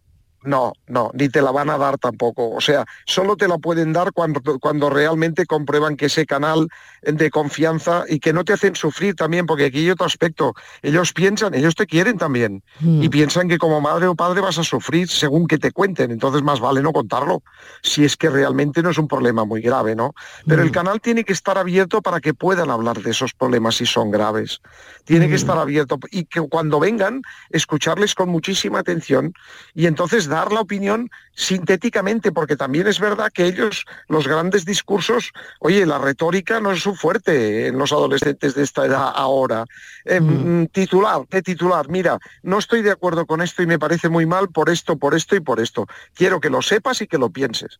[0.47, 2.51] No, no, ni te la van a dar tampoco.
[2.51, 6.69] O sea, solo te la pueden dar cuando, cuando realmente comprueban que ese canal
[7.01, 10.53] de confianza y que no te hacen sufrir también, porque aquí hay otro aspecto.
[10.81, 12.63] Ellos piensan, ellos te quieren también.
[12.79, 13.03] Mm.
[13.03, 16.11] Y piensan que como madre o padre vas a sufrir según que te cuenten.
[16.11, 17.43] Entonces más vale no contarlo,
[17.83, 20.13] si es que realmente no es un problema muy grave, ¿no?
[20.47, 20.71] Pero el Mm.
[20.79, 24.61] canal tiene que estar abierto para que puedan hablar de esos problemas si son graves.
[25.03, 25.43] Tiene que Mm.
[25.43, 29.33] estar abierto y que cuando vengan, escucharles con muchísima atención
[29.73, 35.31] y entonces dar la opinión sintéticamente, porque también es verdad que ellos, los grandes discursos,
[35.59, 39.65] oye, la retórica no es su fuerte en los adolescentes de esta edad ahora.
[40.05, 40.61] Eh, Mm.
[40.61, 44.25] mm, Titular, de titular, mira, no estoy de acuerdo con esto y me parece muy
[44.25, 45.87] mal por esto, por esto y por esto.
[46.13, 47.79] Quiero que lo sepas y que lo pienses.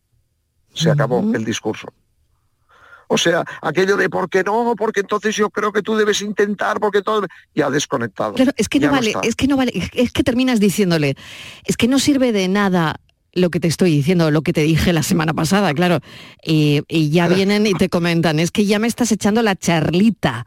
[0.74, 1.92] Se acabó el discurso.
[3.08, 6.78] O sea, aquello de por qué no, porque entonces yo creo que tú debes intentar,
[6.78, 8.34] porque todo ya desconectado.
[8.34, 11.16] Claro, es que no vale, es que no vale, es que terminas diciéndole,
[11.64, 13.00] es que no sirve de nada
[13.32, 16.00] lo que te estoy diciendo, lo que te dije la semana pasada, claro.
[16.44, 20.46] Y, y ya vienen y te comentan, es que ya me estás echando la charlita.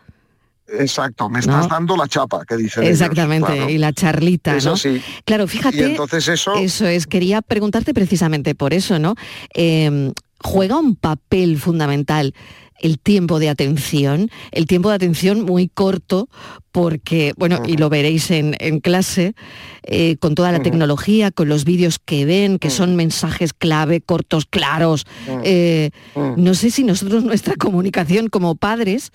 [0.67, 1.67] Exacto, me estás ¿No?
[1.67, 3.69] dando la chapa que dicen ellos, Exactamente, claro.
[3.69, 4.77] y la charlita, Eso ¿no?
[4.77, 5.01] sí.
[5.25, 5.77] Claro, fíjate.
[5.77, 9.15] Y entonces eso, Eso es, quería preguntarte precisamente por eso, ¿no?
[9.53, 12.33] Eh, juega un papel fundamental
[12.81, 16.29] el tiempo de atención, el tiempo de atención muy corto,
[16.71, 19.35] porque, bueno, y lo veréis en, en clase,
[19.83, 24.45] eh, con toda la tecnología, con los vídeos que ven, que son mensajes clave, cortos,
[24.45, 25.05] claros.
[25.27, 25.41] Mm.
[25.43, 26.43] eh, Mm.
[26.43, 29.11] no sé si nosotros nuestra comunicación como padres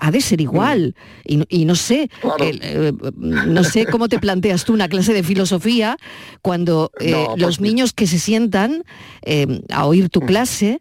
[0.00, 0.94] ha de ser igual.
[1.24, 2.36] Y, no- y no sé, Claro.
[2.44, 5.96] eh, no sé cómo te planteas tú una clase de filosofía
[6.42, 8.82] cuando eh, No, pues los niños que se sientan
[9.22, 10.80] eh, a oír tu clase,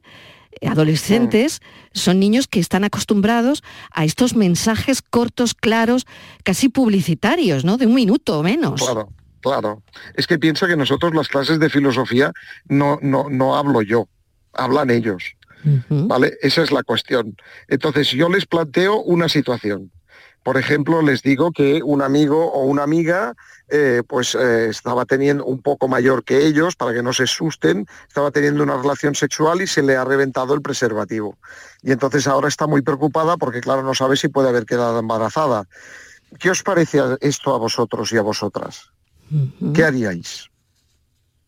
[0.62, 1.60] eh, adolescentes,
[1.94, 6.06] son niños que están acostumbrados a estos mensajes cortos, claros,
[6.44, 7.78] casi publicitarios, ¿no?
[7.78, 8.82] De un minuto o menos.
[8.82, 9.10] claro,
[9.42, 9.84] claro.
[10.16, 12.32] Es que piensa que nosotros las clases de filosofía
[12.68, 14.08] no, no, no hablo yo,
[14.54, 15.24] hablan ellos.
[15.90, 16.38] ¿Vale?
[16.42, 17.36] Esa es la cuestión.
[17.68, 19.92] Entonces, yo les planteo una situación.
[20.44, 23.36] Por ejemplo, les digo que un amigo o una amiga
[23.68, 27.86] eh, pues eh, estaba teniendo un poco mayor que ellos, para que no se asusten,
[28.08, 31.38] estaba teniendo una relación sexual y se le ha reventado el preservativo.
[31.84, 35.66] Y entonces ahora está muy preocupada porque, claro, no sabe si puede haber quedado embarazada.
[36.40, 38.90] ¿Qué os parece esto a vosotros y a vosotras?
[39.74, 40.50] ¿Qué haríais?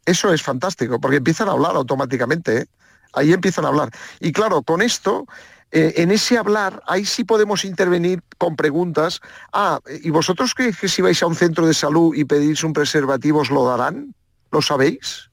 [0.06, 2.66] Eso es fantástico, porque empiezan a hablar automáticamente, ¿eh?
[3.14, 3.90] Ahí empiezan a hablar.
[4.20, 5.26] Y claro, con esto,
[5.72, 9.22] eh, en ese hablar, ahí sí podemos intervenir con preguntas.
[9.54, 12.74] Ah, ¿y vosotros creéis que si vais a un centro de salud y pedís un
[12.74, 14.14] preservativo os lo darán?
[14.52, 15.32] ¿Lo sabéis?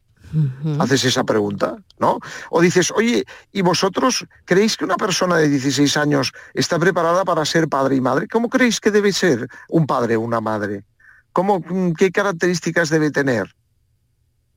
[0.79, 2.21] Haces esa pregunta, ¿no?
[2.51, 7.45] O dices, oye, ¿y vosotros creéis que una persona de 16 años está preparada para
[7.47, 8.29] ser padre y madre?
[8.29, 10.85] ¿Cómo creéis que debe ser un padre o una madre?
[11.33, 13.55] ¿Cómo, mm, ¿Qué características debe tener?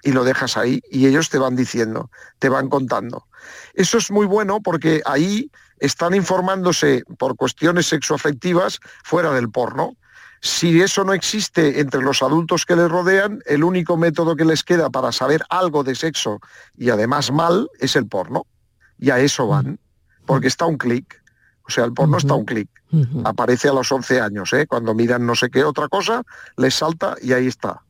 [0.04, 2.10] Y lo dejas ahí y ellos te van diciendo,
[2.40, 3.28] te van contando.
[3.74, 9.96] Eso es muy bueno porque ahí están informándose por cuestiones sexoafectivas fuera del porno.
[10.42, 14.64] Si eso no existe entre los adultos que les rodean, el único método que les
[14.64, 16.40] queda para saber algo de sexo
[16.76, 18.46] y además mal es el porno.
[18.98, 19.80] Y a eso van,
[20.26, 21.22] porque está un clic.
[21.64, 22.70] O sea, el porno está un clic.
[23.24, 24.68] Aparece a los 11 años, ¿eh?
[24.68, 26.24] cuando miran no sé qué otra cosa,
[26.58, 27.82] les salta y ahí está.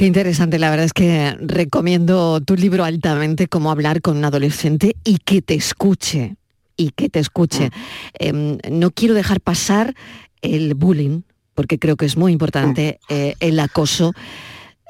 [0.00, 4.96] Qué interesante, la verdad es que recomiendo tu libro altamente, cómo hablar con un adolescente
[5.04, 6.36] y que te escuche,
[6.74, 7.68] y que te escuche.
[8.18, 9.94] Em, no quiero dejar pasar
[10.40, 11.20] el bullying,
[11.52, 14.14] porque creo que es muy importante, eh, el acoso.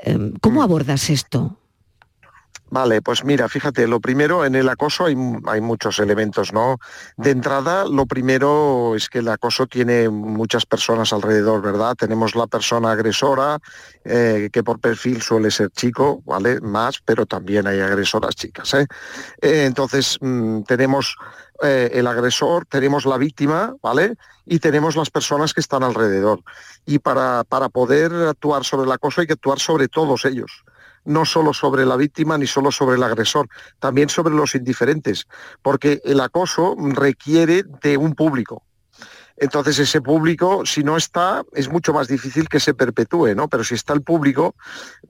[0.00, 1.58] Em, ¿Cómo abordas esto?
[2.70, 6.78] Vale, pues mira, fíjate, lo primero, en el acoso hay, hay muchos elementos, ¿no?
[7.16, 11.96] De entrada, lo primero es que el acoso tiene muchas personas alrededor, ¿verdad?
[11.96, 13.58] Tenemos la persona agresora,
[14.04, 16.60] eh, que por perfil suele ser chico, ¿vale?
[16.60, 18.86] Más, pero también hay agresoras chicas, ¿eh?
[19.42, 21.16] Eh, entonces, mm, tenemos
[21.64, 24.14] eh, el agresor, tenemos la víctima, ¿vale?
[24.46, 26.44] Y tenemos las personas que están alrededor.
[26.86, 30.64] Y para, para poder actuar sobre el acoso hay que actuar sobre todos ellos
[31.04, 35.26] no solo sobre la víctima ni solo sobre el agresor, también sobre los indiferentes,
[35.62, 38.62] porque el acoso requiere de un público.
[39.36, 43.48] Entonces ese público, si no está, es mucho más difícil que se perpetúe, ¿no?
[43.48, 44.54] Pero si está el público,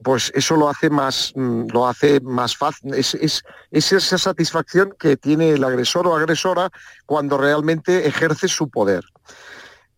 [0.01, 2.93] pues eso lo hace más, mm, lo hace más fácil.
[2.93, 6.69] Es, es- es esa satisfacción que tiene el agresor o agresora
[7.05, 9.03] cuando realmente ejerce su poder.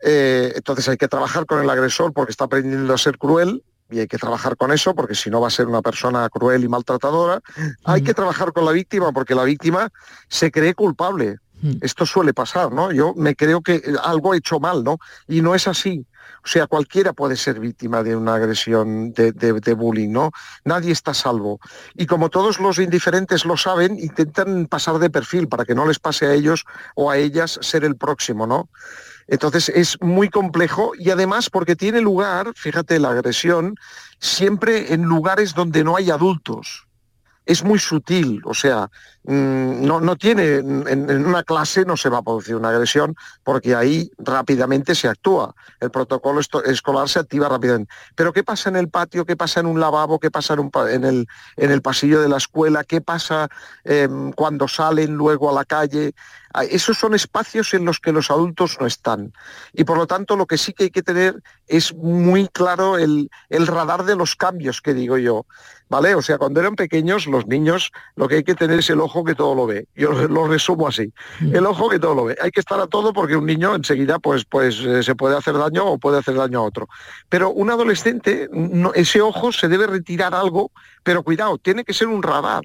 [0.01, 3.99] Eh, entonces hay que trabajar con el agresor porque está aprendiendo a ser cruel y
[3.99, 6.67] hay que trabajar con eso porque si no va a ser una persona cruel y
[6.67, 7.41] maltratadora.
[7.83, 9.89] Hay que trabajar con la víctima porque la víctima
[10.27, 11.77] se cree culpable Mm.
[11.79, 12.91] Esto suele pasar, ¿no?
[12.91, 14.97] Yo me creo que algo he hecho mal, ¿no?
[15.27, 16.05] Y no es así.
[16.43, 20.31] O sea, cualquiera puede ser víctima de una agresión de, de, bullying, ¿no?
[20.65, 21.59] Nadie está salvo.
[21.95, 25.99] Y como todos los indiferentes lo saben, intentan pasar de perfil para que no les
[25.99, 28.69] pase a ellos o a ellas ser el próximo, ¿no?
[29.27, 33.75] Entonces es muy complejo y además porque tiene lugar, fíjate, la agresión,
[34.19, 36.87] siempre en lugares donde no hay adultos.
[37.45, 38.89] Es muy sutil, o sea,
[39.25, 44.11] no, no tiene, en, una clase no se va a producir una agresión porque ahí
[44.17, 47.93] rápidamente se actúa, el protocolo escolar se activa rápidamente.
[48.15, 49.25] Pero ¿qué pasa en el patio?
[49.25, 50.19] ¿Qué pasa en un lavabo?
[50.19, 52.83] ¿Qué pasa en, el, en el, pasillo de la escuela?
[52.83, 53.47] ¿Qué pasa
[53.85, 56.13] em, cuando salen luego a la calle?
[56.53, 59.33] Ah, esos son espacios en los que los adultos no están.
[59.73, 63.31] Y por lo tanto lo que sí que hay que tener es muy claro el,
[63.49, 65.45] el radar de los cambios que digo yo.
[65.89, 66.15] ¿Vale?
[66.15, 69.12] O sea, cuando eran pequeños, los niños, lo que hay que tener es el ojo
[69.21, 69.87] que todo lo ve.
[69.95, 71.11] Yo lo resumo así.
[71.41, 71.55] Mm.
[71.57, 72.37] El ojo que todo lo ve.
[72.41, 75.57] Hay que estar a todo porque un niño enseguida pues, pues eh, se puede hacer
[75.57, 76.87] daño o puede hacer daño a otro.
[77.27, 78.49] Pero un adolescente,
[78.95, 80.71] ese ojo se debe retirar algo,
[81.03, 82.63] pero cuidado, tiene que ser un radar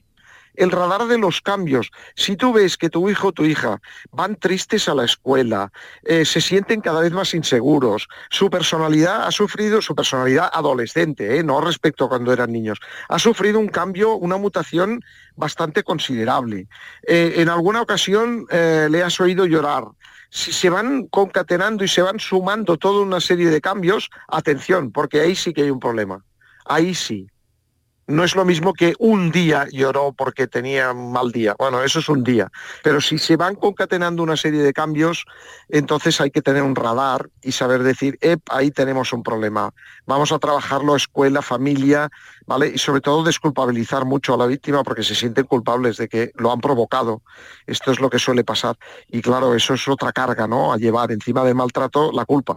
[0.58, 1.90] el radar de los cambios.
[2.14, 6.24] Si tú ves que tu hijo o tu hija van tristes a la escuela, eh,
[6.24, 11.60] se sienten cada vez más inseguros, su personalidad ha sufrido, su personalidad adolescente, eh, no
[11.60, 15.00] respecto a cuando eran niños, ha sufrido un cambio, una mutación
[15.36, 16.66] bastante considerable.
[17.06, 19.84] Eh, en alguna ocasión le has oído llorar
[20.30, 25.20] si se van concatenando y se van sumando toda una serie de cambios, atención, porque
[25.20, 26.24] ahí sí que hay un problema.
[26.66, 27.28] Ahí sí
[28.08, 31.54] no es lo mismo que un día lloró porque tenía un mal día.
[31.58, 32.50] Bueno, eso es un día.
[32.82, 35.26] Pero si se van concatenando una serie de cambios,
[35.68, 38.18] entonces hay que tener un radar y saber decir,
[38.50, 39.74] ahí tenemos un problema.
[40.06, 42.08] Vamos a trabajarlo escuela, familia,
[42.46, 42.72] ¿vale?
[42.74, 46.50] Y sobre todo desculpabilizar mucho a la víctima porque se sienten culpables de que lo
[46.50, 47.20] han provocado.
[47.66, 48.78] Esto es lo que suele pasar.
[49.08, 50.72] Y claro, eso es otra carga, ¿no?
[50.72, 52.56] A llevar encima de maltrato la culpa.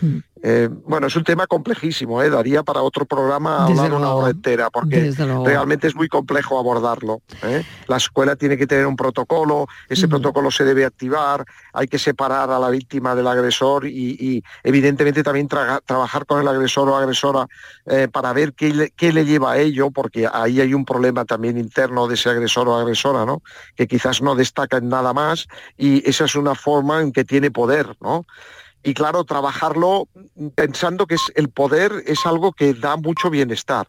[0.00, 0.18] Mm.
[0.48, 2.30] Eh, bueno, es un tema complejísimo, ¿eh?
[2.30, 5.12] daría para otro programa hablar una hora entera, porque
[5.44, 7.20] realmente es muy complejo abordarlo.
[7.42, 7.64] ¿eh?
[7.88, 10.10] La escuela tiene que tener un protocolo, ese mm.
[10.10, 15.48] protocolo se debe activar, hay que separar a la víctima del agresor y, evidentemente también
[15.48, 17.48] trabajar con el agresor o agresora
[18.12, 21.58] para ver qué le, qué le, lleva a ello, porque ahí hay un problema también
[21.58, 23.42] interno de ese agresor o agresora, ¿no?
[23.74, 27.50] que quizás no destaca en nada más y esa es una forma en que tiene
[27.50, 27.96] poder.
[28.00, 28.24] ¿no?
[28.86, 30.08] Y claro, trabajarlo
[30.54, 33.88] pensando que es, el poder es algo que da mucho bienestar.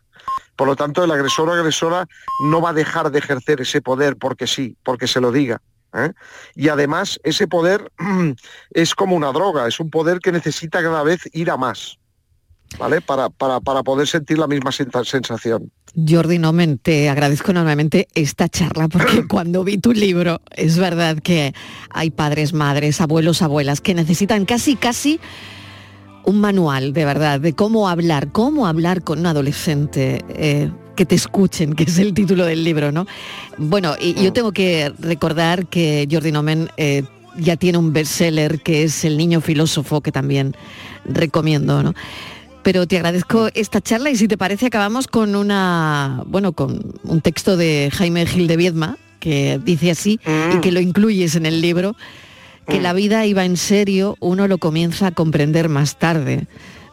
[0.56, 2.08] Por lo tanto, el agresor o agresora
[2.42, 5.62] no va a dejar de ejercer ese poder porque sí, porque se lo diga.
[5.94, 6.14] ¿eh?
[6.56, 7.92] Y además, ese poder
[8.72, 12.00] es como una droga, es un poder que necesita cada vez ir a más.
[12.80, 13.02] ¿Vale?
[13.02, 15.72] Para, para, para poder sentir la misma sensación.
[16.08, 21.54] Jordi Nomen, te agradezco enormemente esta charla porque cuando vi tu libro es verdad que
[21.90, 25.20] hay padres, madres, abuelos, abuelas que necesitan casi, casi
[26.24, 30.24] un manual de verdad de cómo hablar, cómo hablar con un adolescente.
[30.30, 33.06] Eh, que te escuchen, que es el título del libro, ¿no?
[33.60, 34.34] Bueno, y yo mm.
[34.34, 37.04] tengo que recordar que Jordi Nomen eh,
[37.38, 40.56] ya tiene un bestseller que es El niño filósofo, que también
[41.06, 41.94] recomiendo, ¿no?
[42.68, 47.22] Pero te agradezco esta charla y si te parece acabamos con una, bueno, con un
[47.22, 50.20] texto de Jaime Gil de Viedma que dice así
[50.54, 51.96] y que lo incluyes en el libro,
[52.68, 56.46] que la vida iba en serio, uno lo comienza a comprender más tarde.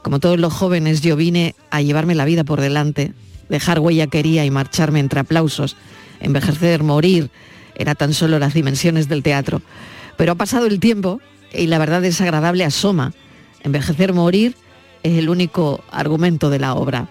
[0.02, 3.12] Como todos los jóvenes, yo vine a llevarme la vida por delante,
[3.48, 5.76] dejar huella quería y marcharme entre aplausos,
[6.20, 7.30] envejecer, morir,
[7.74, 9.60] era tan solo las dimensiones del teatro.
[10.16, 11.20] Pero ha pasado el tiempo
[11.52, 13.12] y la verdad desagradable asoma.
[13.64, 14.54] Envejecer, morir
[15.04, 17.06] es el único argumento de la obra.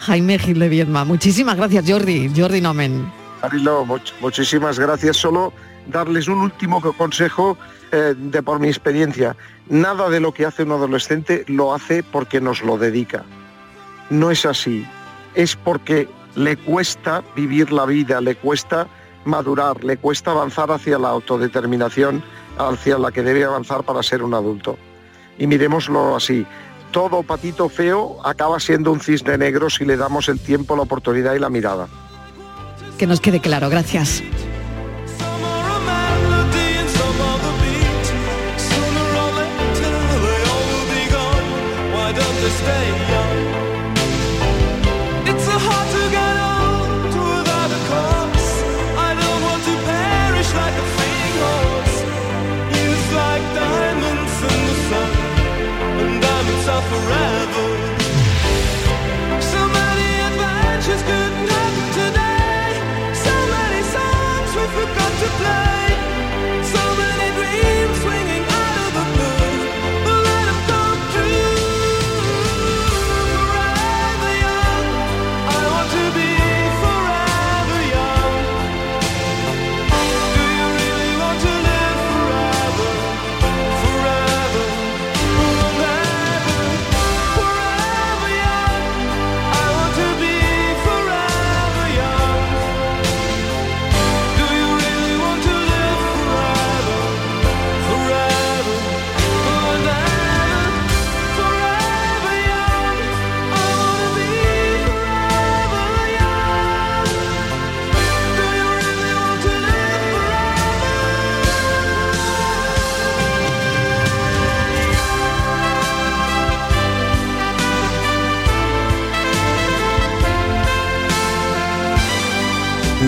[0.00, 3.12] Jaime Gil de Viedma, muchísimas gracias Jordi, Jordi Nomen.
[3.42, 3.86] Marilo,
[4.20, 5.18] muchísimas gracias.
[5.18, 5.52] Solo
[5.86, 7.56] darles un último consejo
[7.92, 9.36] eh, de por mi experiencia.
[9.68, 13.24] Nada de lo que hace un adolescente lo hace porque nos lo dedica.
[14.08, 14.86] No es así.
[15.34, 18.86] Es porque le cuesta vivir la vida, le cuesta
[19.26, 22.22] madurar, le cuesta avanzar hacia la autodeterminación,
[22.58, 24.78] hacia la que debe avanzar para ser un adulto.
[25.38, 26.46] Y miremoslo así
[26.90, 31.34] todo patito feo acaba siendo un cisne negro si le damos el tiempo, la oportunidad
[31.34, 31.88] y la mirada.
[32.98, 34.22] Que nos quede claro, gracias.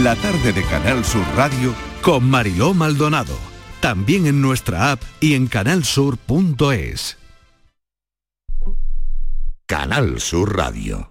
[0.08, 3.36] La tarde de Canal Sur Radio con Mariló Maldonado.
[3.82, 7.18] También en nuestra app y en canalsur.es.
[9.66, 11.10] Canal Sur Radio.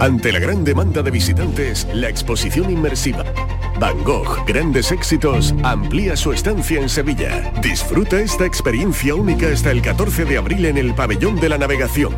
[0.00, 3.24] Ante la gran demanda de visitantes, la exposición inmersiva
[3.78, 7.52] Van Gogh Grandes Éxitos amplía su estancia en Sevilla.
[7.60, 12.14] Disfruta esta experiencia única hasta el 14 de abril en el Pabellón de la Navegación.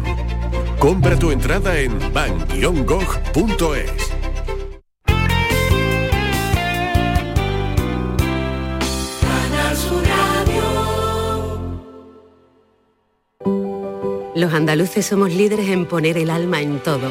[0.78, 3.90] Compra tu entrada en van-gogh.es.
[14.34, 17.10] Los andaluces somos líderes en poner el alma en todo,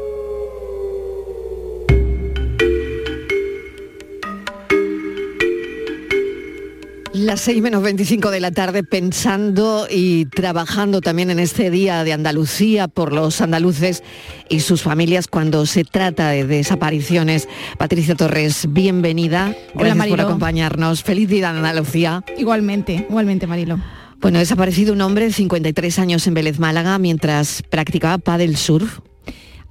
[7.21, 12.13] Las 6 menos 25 de la tarde pensando y trabajando también en este día de
[12.13, 14.01] Andalucía por los andaluces
[14.49, 17.47] y sus familias cuando se trata de desapariciones.
[17.77, 19.55] Patricia Torres, bienvenida.
[19.75, 20.17] Gracias Marilo.
[20.17, 21.03] por acompañarnos.
[21.03, 22.23] Feliz día de Andalucía.
[22.39, 23.79] Igualmente, igualmente Marilo.
[24.19, 28.97] Bueno, desaparecido un hombre de 53 años en Vélez, Málaga, mientras practicaba paddle surf.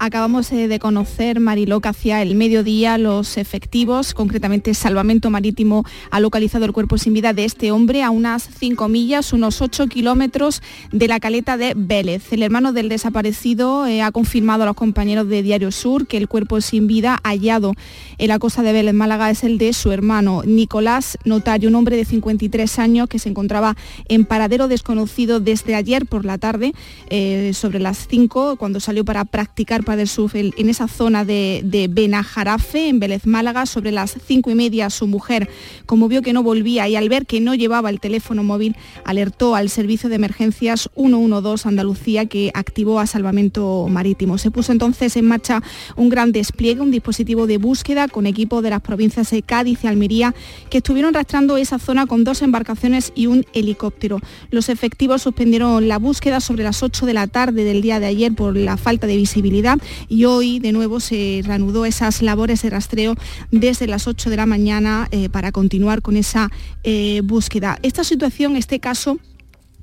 [0.03, 6.21] Acabamos eh, de conocer, Mariló, que hacia el mediodía los efectivos, concretamente Salvamento Marítimo, ha
[6.21, 10.63] localizado el cuerpo sin vida de este hombre a unas 5 millas, unos 8 kilómetros
[10.91, 12.33] de la caleta de Vélez.
[12.33, 16.29] El hermano del desaparecido eh, ha confirmado a los compañeros de Diario Sur que el
[16.29, 17.75] cuerpo sin vida hallado
[18.17, 21.99] en la costa de Vélez, Málaga, es el de su hermano, Nicolás Notario, un hombre
[21.99, 23.77] de 53 años que se encontraba
[24.09, 26.73] en paradero desconocido desde ayer por la tarde,
[27.11, 31.89] eh, sobre las 5, cuando salió para practicar del Surf en, esa zona de, de,
[31.89, 35.49] Benajarafe, en Vélez Málaga, sobre las cinco y media su mujer,
[35.87, 39.55] como vio que no volvía y al ver que no llevaba el teléfono móvil, alertó
[39.55, 44.39] al servicio de emergencias 112 Andalucía que activó a salvamento marítimo.
[44.39, 45.63] Se puso entonces en marcha
[45.97, 49.87] un gran despliegue, un dispositivo de búsqueda con equipo de las provincias de Cádiz y
[49.87, 50.35] Almería
[50.69, 54.21] que estuvieron rastreando esa zona con dos embarcaciones y un helicóptero.
[54.51, 58.35] Los efectivos suspendieron la búsqueda sobre las 8 de la tarde del día de ayer
[58.35, 63.15] por la falta de visibilidad y hoy de nuevo se reanudó esas labores de rastreo
[63.51, 66.51] desde las 8 de la mañana eh, para continuar con esa
[66.85, 67.79] eh, búsqueda.
[67.83, 69.19] Esta situación, este caso,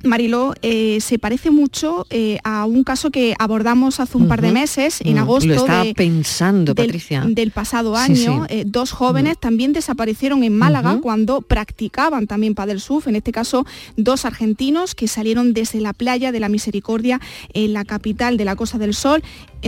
[0.03, 4.29] Mariló, eh, se parece mucho eh, a un caso que abordamos hace un uh -huh.
[4.29, 7.23] par de meses, en Mm, agosto Lo estaba de- pensando, del, Patricia.
[7.27, 8.45] del pasado año.
[8.47, 8.53] sí.
[8.53, 13.65] eh, dos jóvenes también desaparecieron en Málaga cuando practicaban también padel surf, en este caso
[13.97, 17.19] dos argentinos que salieron desde la playa de la Misericordia
[17.53, 19.23] en la capital de la Costa del Sol,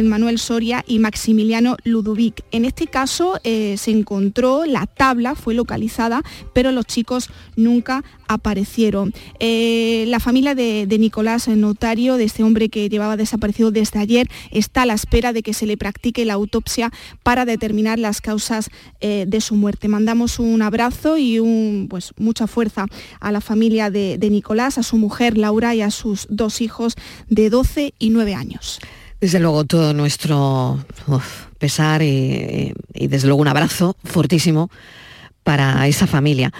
[0.08, 2.43] Manuel Soria y Maximiliano Ludovic.
[2.52, 6.22] En este caso eh, se encontró, la tabla fue localizada,
[6.54, 9.14] pero los chicos nunca aparecieron.
[9.39, 14.00] Eh, la familia de, de Nicolás, el notario, de este hombre que llevaba desaparecido desde
[14.00, 16.91] ayer, está a la espera de que se le practique la autopsia
[17.24, 18.70] para determinar las causas
[19.02, 19.88] eh, de su muerte.
[19.88, 21.39] Mandamos un abrazo y
[21.89, 22.86] pues, mucha fuerza
[23.20, 26.95] a la familia de, de Nicolás, a su mujer Laura y a sus dos hijos
[27.30, 28.80] de 12 y 9 años.
[29.20, 30.80] Desde luego todo nuestro
[31.57, 34.70] pesar y, y desde luego un abrazo fortísimo
[35.43, 36.53] para esa familia.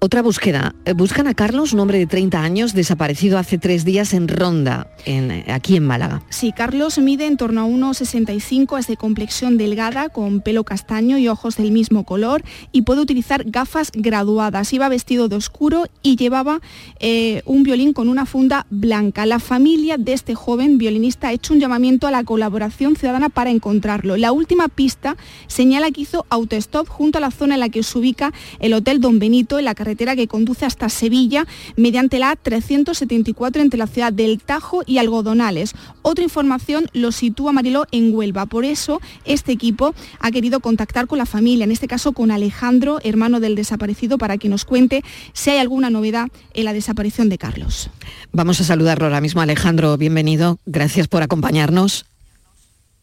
[0.00, 0.76] Otra búsqueda.
[0.84, 4.86] Eh, Buscan a Carlos, un hombre de 30 años, desaparecido hace tres días en Ronda,
[5.06, 6.22] eh, aquí en Málaga.
[6.30, 11.26] Sí, Carlos mide en torno a 1,65, es de complexión delgada, con pelo castaño y
[11.26, 14.72] ojos del mismo color y puede utilizar gafas graduadas.
[14.72, 16.60] Iba vestido de oscuro y llevaba
[17.00, 19.26] eh, un violín con una funda blanca.
[19.26, 23.50] La familia de este joven violinista ha hecho un llamamiento a la colaboración ciudadana para
[23.50, 24.16] encontrarlo.
[24.16, 25.16] La última pista
[25.48, 29.00] señala que hizo autostop junto a la zona en la que se ubica el Hotel
[29.00, 34.12] Don Benito en la carretera que conduce hasta Sevilla mediante la A374 entre la ciudad
[34.12, 35.74] del Tajo y Algodonales.
[36.02, 38.46] Otra información lo sitúa Mariló en Huelva.
[38.46, 42.98] Por eso este equipo ha querido contactar con la familia, en este caso con Alejandro,
[43.02, 47.38] hermano del desaparecido, para que nos cuente si hay alguna novedad en la desaparición de
[47.38, 47.90] Carlos.
[48.32, 49.40] Vamos a saludarlo ahora mismo.
[49.40, 50.58] Alejandro, bienvenido.
[50.66, 52.06] Gracias por acompañarnos.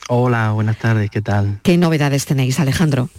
[0.07, 1.59] Hola, buenas tardes, ¿qué tal?
[1.63, 3.09] ¿Qué novedades tenéis, Alejandro?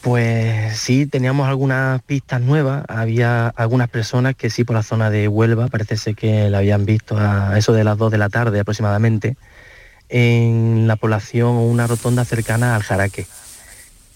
[0.00, 2.84] Pues sí, teníamos algunas pistas nuevas.
[2.88, 6.86] Había algunas personas que sí por la zona de Huelva, parece ser que la habían
[6.86, 9.36] visto a eso de las 2 de la tarde aproximadamente,
[10.08, 13.26] en la población o una rotonda cercana al Jaraque.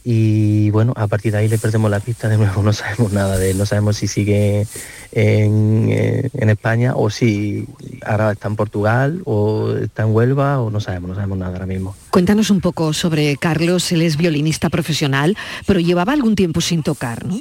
[0.04, 3.38] Y bueno, a partir de ahí le perdemos la pista de nuevo, no sabemos nada
[3.38, 4.66] de él, no sabemos si sigue
[5.12, 7.68] en, eh, en España o si
[8.04, 11.66] ahora está en Portugal o está en Huelva o no sabemos, no sabemos nada ahora
[11.66, 11.94] mismo.
[12.10, 15.36] Cuéntanos un poco sobre Carlos, él es violinista profesional,
[15.66, 17.38] pero llevaba algún tiempo sin tocar, ¿no?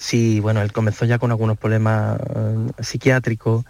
[0.00, 3.64] Sí, bueno, él comenzó ya con algunos problemas eh, psiquiátricos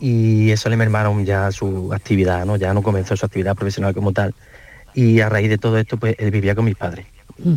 [0.00, 2.56] y eso le mermaron ya su actividad, ¿no?
[2.56, 4.34] Ya no comenzó su actividad profesional como tal.
[4.92, 7.06] Y a raíz de todo esto, pues él vivía con mis padres,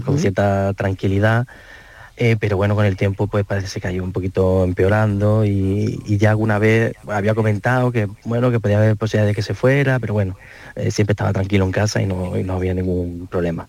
[0.05, 1.47] con cierta tranquilidad,
[2.17, 6.01] eh, pero bueno, con el tiempo pues parece que ha ido un poquito empeorando y,
[6.05, 9.53] y ya alguna vez había comentado que bueno, que podía haber posibilidad de que se
[9.53, 10.37] fuera, pero bueno,
[10.75, 13.67] eh, siempre estaba tranquilo en casa y no, y no había ningún problema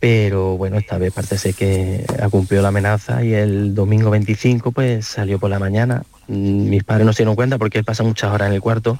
[0.00, 5.06] pero bueno, esta vez parece que ha cumplido la amenaza y el domingo 25 pues
[5.06, 6.04] salió por la mañana.
[6.28, 8.98] Mm, Mis padres no se dieron cuenta porque él pasa muchas horas en el cuarto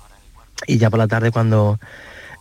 [0.66, 1.78] y ya por la tarde cuando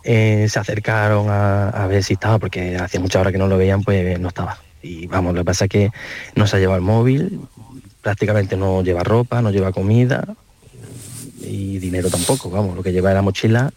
[0.04, 3.58] eh, se acercaron a, a ver si estaba, porque hacía muchas horas que no lo
[3.58, 4.58] veían, pues no estaba.
[4.82, 5.90] Y vamos, lo que pasa es que
[6.34, 7.40] no se ha llevado el móvil,
[8.02, 10.24] prácticamente no lleva ropa, no lleva comida
[11.40, 13.72] y dinero tampoco, vamos, lo que lleva es la mochila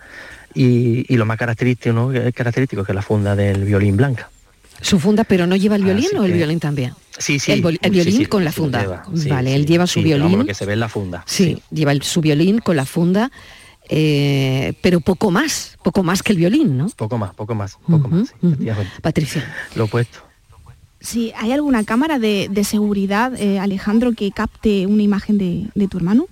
[0.54, 2.10] y, y lo más característico, ¿no?
[2.10, 4.30] que es característico que es la funda del violín blanca.
[4.82, 6.94] Su funda, pero no lleva el violín Así o el que- violín también.
[7.18, 7.52] Sí, sí.
[7.52, 8.82] El, el violín sí, con la funda.
[8.82, 10.40] lleva, sí, vale, sí, él lleva su vamos, violín.
[10.40, 11.24] lo que se ve en la funda.
[11.28, 13.32] Sí, lleva el- su violín con la funda,
[13.94, 16.88] eh, pero poco más, poco más que el violín, ¿no?
[16.96, 18.70] Poco más, poco más, poco más, sí.
[19.02, 19.54] Patricia.
[19.76, 20.20] Lo opuesto.
[21.02, 25.88] Sí, ¿hay alguna cámara de, de seguridad, eh, Alejandro, que capte una imagen de, de
[25.90, 26.28] tu hermano?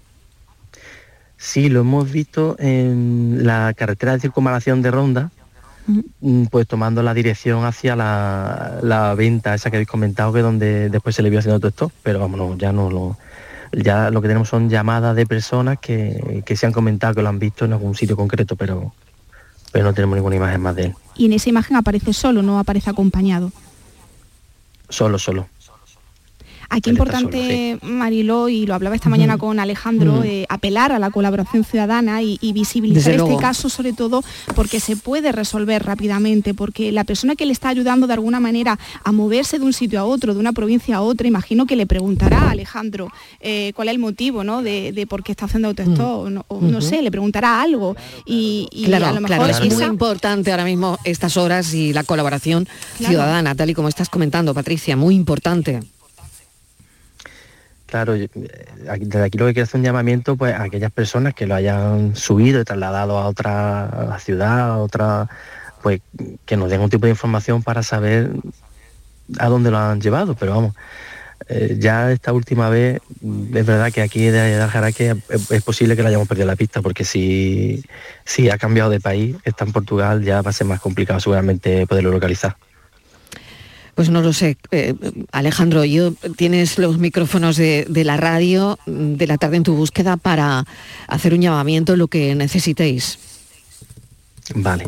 [1.36, 5.32] Sí, lo hemos visto en la carretera de circunvalación de Ronda,
[5.88, 10.90] mm, pues tomando la dirección hacia la, la venta esa que habéis comentado, que donde
[10.90, 13.18] después se le vio haciendo todo esto, pero vámonos, ya no lo...
[13.72, 17.30] Ya lo que tenemos son llamadas de personas que, que se han comentado que lo
[17.30, 18.94] han visto en algún sitio concreto, pero,
[19.72, 20.96] pero no tenemos ninguna imagen más de él.
[21.16, 23.52] Y en esa imagen aparece solo, no aparece acompañado.
[24.90, 25.48] Solo, solo.
[26.72, 31.64] Aquí importante, Mariló, y lo hablaba esta mañana con Alejandro, eh, apelar a la colaboración
[31.64, 34.24] ciudadana y, y visibilizar este caso, sobre todo
[34.56, 38.78] porque se puede resolver rápidamente, porque la persona que le está ayudando de alguna manera
[39.04, 41.88] a moverse de un sitio a otro, de una provincia a otra, imagino que le
[41.88, 44.62] preguntará a Alejandro eh, cuál es el motivo ¿no?
[44.62, 47.96] de, de por qué está haciendo autostop, o no, o no sé, le preguntará algo.
[48.26, 51.94] Y, y claro, a lo claro, mejor es muy importante ahora mismo estas horas y
[51.94, 52.68] la colaboración
[52.98, 53.12] Claro.
[53.14, 55.80] ciudadana, tal y como estás comentando, Patricia, muy importante.
[57.90, 58.30] Claro, eh,
[59.00, 62.16] desde aquí lo que quiero hacer un llamamiento pues a aquellas personas que lo hayan
[62.16, 65.28] subido y trasladado a otra ciudad, a otra,
[65.82, 66.02] pues
[66.46, 68.32] que nos den un tipo de información para saber
[69.40, 70.76] a dónde lo han llevado, pero vamos,
[71.48, 76.04] eh, ya esta última vez es verdad que aquí de, Aljaraque es, es posible que
[76.04, 77.84] le hayamos perdido la pista, porque si,
[78.24, 81.88] si ha cambiado de país, está en Portugal, ya va a ser más complicado seguramente
[81.88, 82.56] poderlo localizar.
[84.00, 84.96] Pues no lo sé, eh,
[85.34, 90.16] Alejandro, yo tienes los micrófonos de, la radio mm, de la tarde en tu búsqueda
[90.16, 90.64] para
[91.10, 93.20] hacer un llamamiento, lo que necesitéis.
[94.56, 94.88] Vale.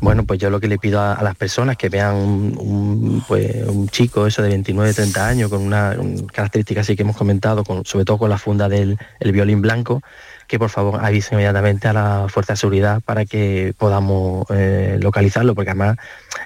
[0.00, 3.56] Bueno, pues yo lo que le pido a, las personas que vean un, pues,
[3.90, 7.84] chico eso de 29, 30 años con una un característica así que hemos comentado, con,
[7.84, 10.00] sobre todo con la funda del el violín blanco,
[10.46, 15.54] que por favor avisen inmediatamente a la fuerza de seguridad para que podamos eh, localizarlo,
[15.54, 15.96] porque además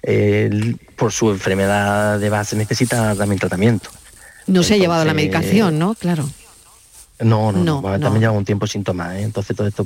[0.03, 3.91] eh, por su enfermedad de base necesita también tratamiento.
[4.47, 5.95] No se ha llevado la medicación, ¿no?
[5.95, 6.29] Claro.
[7.21, 9.23] No, no, No, también lleva un tiempo sin tomar, ¿eh?
[9.23, 9.85] entonces todo esto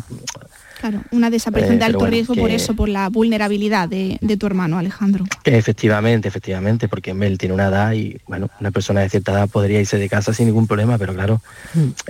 [0.80, 4.36] Claro, una desaparición Eh, de alto bueno, riesgo por eso, por la vulnerabilidad de, de
[4.36, 5.24] tu hermano Alejandro.
[5.44, 9.78] Efectivamente, efectivamente, porque él tiene una edad y, bueno, una persona de cierta edad podría
[9.80, 11.40] irse de casa sin ningún problema, pero claro,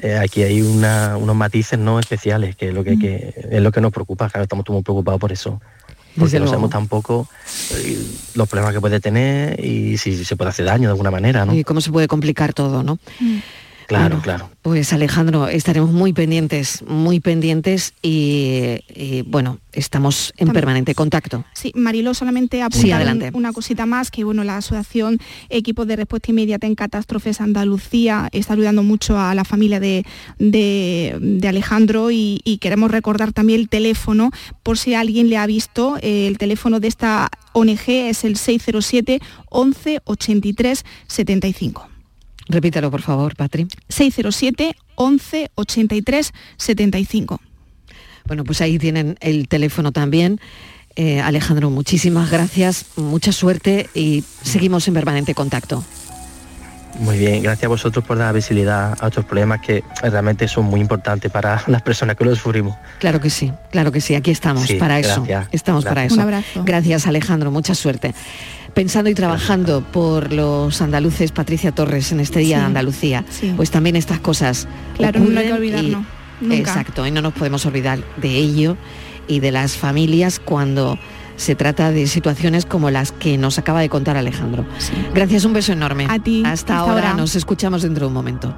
[0.00, 3.70] eh, aquí hay una- unos matices no especiales, que es lo que, que- es lo
[3.72, 5.60] que nos preocupa, claro, estamos muy preocupados por eso.
[6.14, 6.52] Porque Desde no luego.
[6.54, 7.26] sabemos tampoco
[7.74, 7.98] eh,
[8.34, 11.54] los problemas que puede tener y si se puede hacer daño de alguna manera, ¿no?
[11.54, 12.98] Y cómo se puede complicar todo, ¿no?
[13.98, 14.50] Claro, claro.
[14.62, 21.44] Pues Alejandro, estaremos muy pendientes, muy pendientes y, y, bueno, estamos en También- permanente contacto.
[21.52, 23.30] Sí, Mariló, solamente Sí, apuntar un- adelante.
[23.34, 25.18] una cosita más, que bueno, la Asociación
[25.50, 30.04] Equipo de Respuesta Inmediata en Catástrofes Andalucía está ayudando mucho a la familia de,
[30.38, 34.30] de- de Alejandro y, y queremos recordar también el teléfono,
[34.62, 39.20] por si alguien le ha visto, eh, el teléfono de esta ONG es el 607
[39.50, 41.88] 11 83 75.
[42.52, 43.66] Repítalo, por favor, Patri.
[43.88, 47.40] 607 11 83 75.
[48.26, 50.38] Bueno, pues ahí tienen el teléfono también.
[50.94, 55.82] Eh, Alejandro, muchísimas gracias, mucha suerte y seguimos en permanente contacto.
[56.98, 60.80] Muy bien, gracias a vosotros por dar visibilidad a otros problemas que realmente son muy
[60.80, 62.76] importantes para las personas que los sufrimos.
[62.98, 65.22] Claro que sí, claro que sí, aquí estamos Sí, para eso.
[65.24, 66.14] gracias, Estamos para eso.
[66.16, 66.62] Un abrazo.
[66.64, 68.14] Gracias, Alejandro, mucha suerte.
[68.74, 73.52] Pensando y trabajando por los andaluces, Patricia Torres, en este día Sí, de Andalucía, sí.
[73.56, 74.66] pues también estas cosas
[74.96, 76.56] Claro, no hay que y- nunca.
[76.56, 78.76] Exacto, y no nos podemos olvidar de ello
[79.28, 80.98] y de las familias cuando
[81.36, 84.64] se trata de situaciones como las que nos acaba de contar Alejandro.
[85.14, 86.06] Gracias, un beso enorme.
[86.08, 87.14] A ti, Hasta, hasta ahora, ahora.
[87.14, 88.54] nos escuchamos dentro de un momento.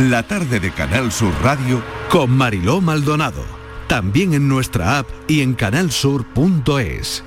[0.00, 3.42] La tarde de Canal Sur Radio Con Mariló Maldonado.
[3.88, 7.24] También en nuestra app y en canalsur.es.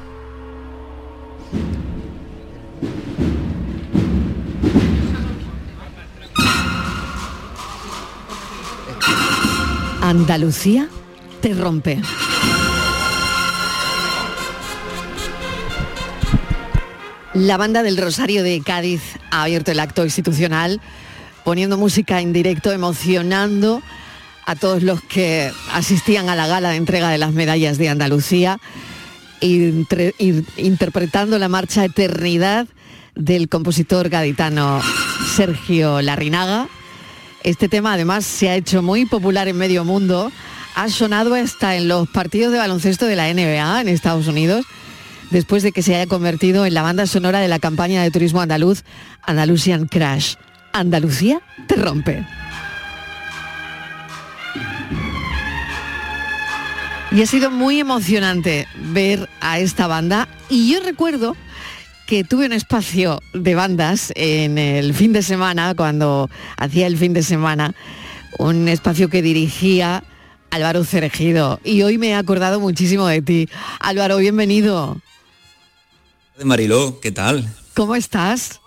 [10.02, 10.89] Andalucía
[11.42, 12.02] te rompe.
[17.34, 20.82] La banda del Rosario de Cádiz ha abierto el acto institucional
[21.44, 23.82] poniendo música en directo, emocionando
[24.46, 28.60] a todos los que asistían a la gala de entrega de las medallas de Andalucía,
[29.39, 32.68] interpretando la marcha Eternidad
[33.16, 34.82] del compositor gaditano
[35.36, 36.68] Sergio Larrinaga.
[37.44, 40.32] Este tema además se ha hecho muy popular en medio mundo,
[40.76, 44.66] ha sonado hasta en los partidos de baloncesto de la NBA en Estados Unidos,
[45.30, 48.42] después de que se haya convertido en la banda sonora de la campaña de turismo
[48.42, 48.84] andaluz
[49.24, 50.36] Andalusian Crash.
[50.74, 52.26] Andalucía te rompe.
[57.12, 61.36] Y ha sido muy emocionante ver a esta banda y yo recuerdo
[62.08, 67.14] que tuve un espacio de bandas en el fin de semana, cuando hacía el fin
[67.14, 67.74] de semana,
[68.38, 70.04] un espacio que dirigía
[70.52, 71.60] Álvaro Cerejido.
[71.64, 73.49] Y hoy me he acordado muchísimo de ti.
[73.80, 74.97] Álvaro, bienvenido.
[76.38, 77.47] De Mariló, ¿qué tal?
[77.74, 78.60] ¿Cómo estás?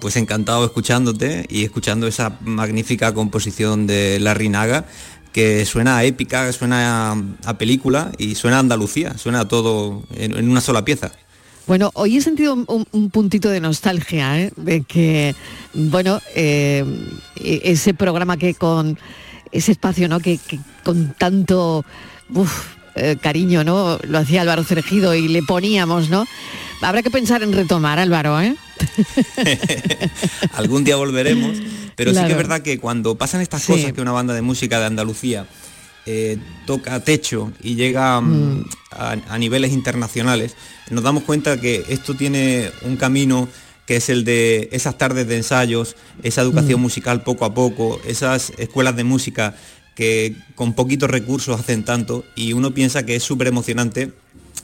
[0.00, 4.86] Pues encantado escuchándote y escuchando esa magnífica composición de La Rinaga
[5.32, 10.04] que suena a épica, suena a, a película y suena a Andalucía, suena a todo
[10.14, 11.10] en, en una sola pieza.
[11.66, 14.52] Bueno, hoy he sentido un, un- un puntito de nostalgia, ¿eh?
[14.56, 15.34] de que,
[15.74, 16.84] bueno, eh,
[17.34, 18.96] e- ese programa que con
[19.52, 20.20] ese espacio, ¿no?
[20.20, 21.84] Que, que con tanto
[22.30, 23.98] uf, eh, cariño, ¿no?
[24.08, 26.24] Lo hacía Álvaro Cerejido y le poníamos, ¿no?
[26.82, 28.54] Habrá que pensar en retomar, Álvaro, ¿eh?
[30.54, 31.56] Algún día volveremos,
[31.94, 33.72] pero sí que es verdad que cuando pasan estas Sí.
[33.72, 35.46] cosas que una banda de música de Andalucía
[36.06, 40.54] eh, toca techo y llega mm, a, a niveles internacionales,
[40.90, 43.48] nos damos cuenta que esto tiene un camino
[43.86, 46.82] que es el de esas tardes de ensayos, esa educación Mm.
[46.82, 49.54] musical poco a poco, esas escuelas de música
[49.94, 54.12] que con poquitos recursos hacen tanto y uno piensa que es súper emocionante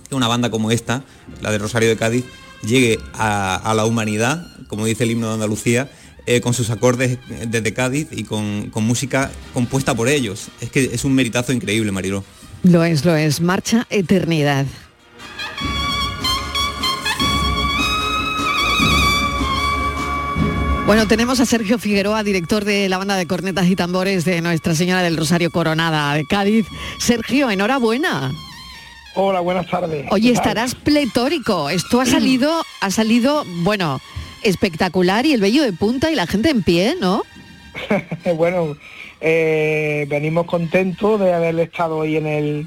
[0.09, 1.05] que una banda como esta,
[1.41, 2.25] la de Rosario de Cádiz,
[2.67, 5.91] llegue a, a la humanidad, como dice el himno de Andalucía,
[6.27, 7.19] eh, con sus acordes
[7.49, 10.49] desde Cádiz y con, con música compuesta por ellos.
[10.61, 12.25] Es que es un meritazo increíble, Mariló.
[12.63, 13.41] Lo es, lo es.
[13.41, 14.67] Marcha Eternidad.
[20.87, 24.75] Bueno, tenemos a Sergio Figueroa, director de la banda de cornetas y tambores de Nuestra
[24.75, 26.67] Señora del Rosario Coronada de Cádiz.
[26.99, 28.33] Sergio, enhorabuena.
[29.15, 30.07] Hola, buenas tardes.
[30.11, 31.71] Oye, estarás pletórico.
[31.71, 34.01] Esto ha salido, ha salido, bueno,
[34.43, 37.23] espectacular y el vello de punta y la gente en pie, ¿no?
[38.37, 38.77] bueno,
[39.21, 42.67] eh, venimos contentos de haber estado hoy en el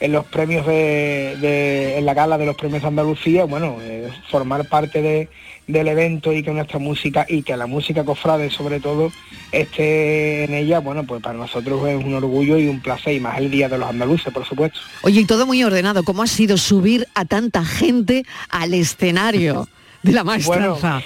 [0.00, 4.66] en los premios de, en la gala de los premios de Andalucía, bueno, eh, formar
[4.66, 5.28] parte de,
[5.66, 9.12] del evento y que nuestra música y que la música cofrade sobre todo
[9.52, 13.38] esté en ella, bueno, pues para nosotros es un orgullo y un placer y más
[13.38, 14.80] el Día de los Andaluces, por supuesto.
[15.02, 19.68] Oye, y todo muy ordenado, ¿cómo ha sido subir a tanta gente al escenario
[20.02, 21.02] de la maestranza?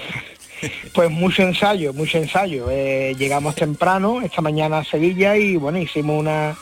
[0.95, 2.71] pues mucho ensayo, mucho ensayo.
[2.71, 6.57] Eh, llegamos temprano esta mañana a Sevilla y bueno, hicimos una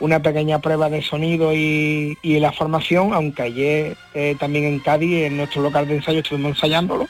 [0.00, 5.36] una pequeña prueba de sonido y, la formación, aunque ayer eh, también en Cádiz, en
[5.36, 7.08] nuestro local de ensayo, estuvimos ensayándolo.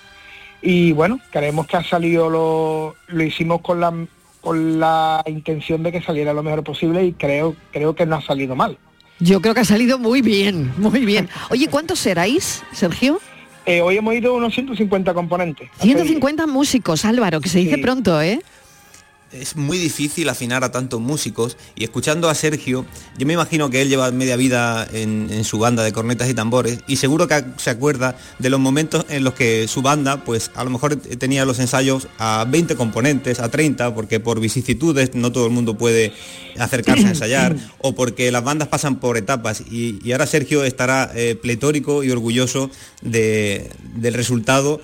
[0.62, 3.93] Y bueno, creemos que ha salido, lo, lo hicimos con la,
[4.41, 8.22] con la intención de que saliera lo mejor posible y creo, creo que no ha
[8.22, 8.78] salido mal.
[9.20, 11.28] Yo creo que ha salido muy bien, muy bien.
[11.51, 13.20] Oye, ¿cuántos seráis, Sergio?
[13.66, 15.68] Eh, hoy hemos ido unos 150 componentes.
[15.80, 18.41] 150 músicos, Álvaro, que se dice pronto, ¿eh?
[19.33, 21.57] Es muy difícil afinar a tantos músicos.
[21.74, 25.85] Y escuchando a Sergio, yo me imagino que él lleva media vida en, su banda
[25.85, 29.68] de cornetas y tambores y seguro que se acuerda de los momentos en los que
[29.68, 34.20] su banda, pues a lo mejor tenía los ensayos a 20 componentes, a 30, porque
[34.20, 36.12] por vicisitudes no todo el mundo puede
[36.59, 39.62] acercarse a ensayar o porque las bandas pasan por etapas.
[39.70, 42.70] Y, ahora Sergio estará eh, pletórico y orgulloso
[43.03, 44.81] del resultado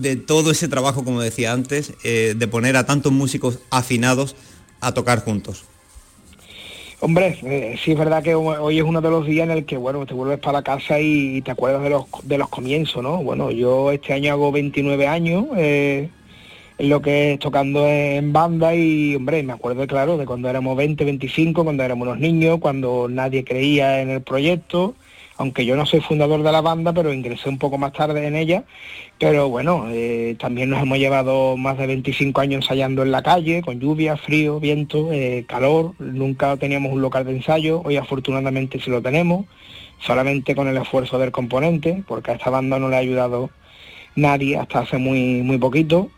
[0.00, 4.36] de todo ese trabajo, como decía antes, eh, de poner a tantos músicos afinados
[4.80, 5.64] a tocar juntos?
[7.00, 9.76] Hombre, eh, sí es verdad que hoy es uno de los días en el que,
[9.76, 13.22] bueno, te vuelves para la casa y, te acuerdas de los, de los comienzos, ¿no?
[13.22, 16.08] Bueno, yo este año hago 29 años, eh,
[16.78, 20.76] en lo que es tocando en banda y, hombre, me acuerdo, claro, de cuando éramos
[20.76, 24.94] 20, 25, cuando éramos unos niños, cuando nadie creía en el proyecto,
[25.36, 28.36] aunque yo no soy fundador de la banda, pero ingresé un poco más tarde en
[28.36, 28.64] ella.
[29.18, 33.62] Pero bueno, eh, también nos hemos llevado más de 25 años ensayando en la calle,
[33.62, 35.94] con lluvia, frío, viento, eh, calor.
[35.98, 39.46] Nunca teníamos un local de ensayo, hoy afortunadamente sí lo tenemos,
[39.98, 43.50] solamente con el esfuerzo del componente, porque a esta banda no le ha ayudado
[44.16, 46.10] nadie hasta hace muy, muy poquito.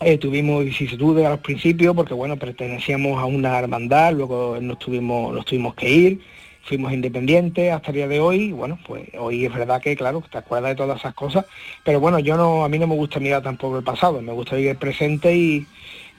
[0.00, 5.44] Eh, tuvimos vicisitudes al principio porque bueno, pertenecíamos a una hermandad, luego nos tuvimos, nos
[5.44, 6.20] tuvimos que ir
[6.64, 10.38] fuimos independientes hasta el día de hoy, bueno, pues hoy es verdad que, claro, te
[10.38, 11.44] acuerdas de todas esas cosas,
[11.84, 14.56] pero bueno, yo no, a mí no me gusta mirar tampoco el pasado, me gusta
[14.56, 15.66] vivir el presente y,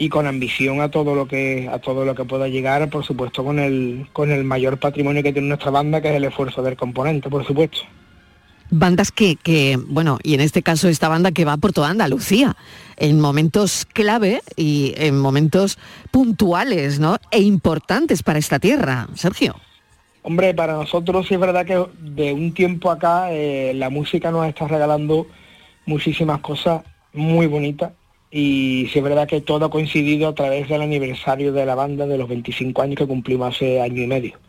[0.10, 3.58] con ambición a todo lo que a todo lo que pueda llegar, por supuesto con
[3.58, 7.30] el con el mayor patrimonio que tiene nuestra banda, que es el esfuerzo del componente,
[7.30, 7.80] por supuesto.
[8.70, 12.58] Bandas que, que, bueno, y en este caso esta banda que va por toda Andalucía,
[12.98, 15.80] en momentos clave y en momentos
[16.12, 17.18] puntuales, ¿no?
[17.32, 19.56] E importantes para esta tierra, Sergio.
[20.26, 24.48] Hombre, para nosotros sí es verdad que de un tiempo acá eh, la música nos
[24.48, 25.28] está regalando
[25.86, 27.92] muchísimas cosas muy bonitas
[28.32, 32.08] y sí es verdad que todo ha coincidido a través del aniversario de la banda
[32.08, 34.40] de los 25 años que cumplimos hace año y medio.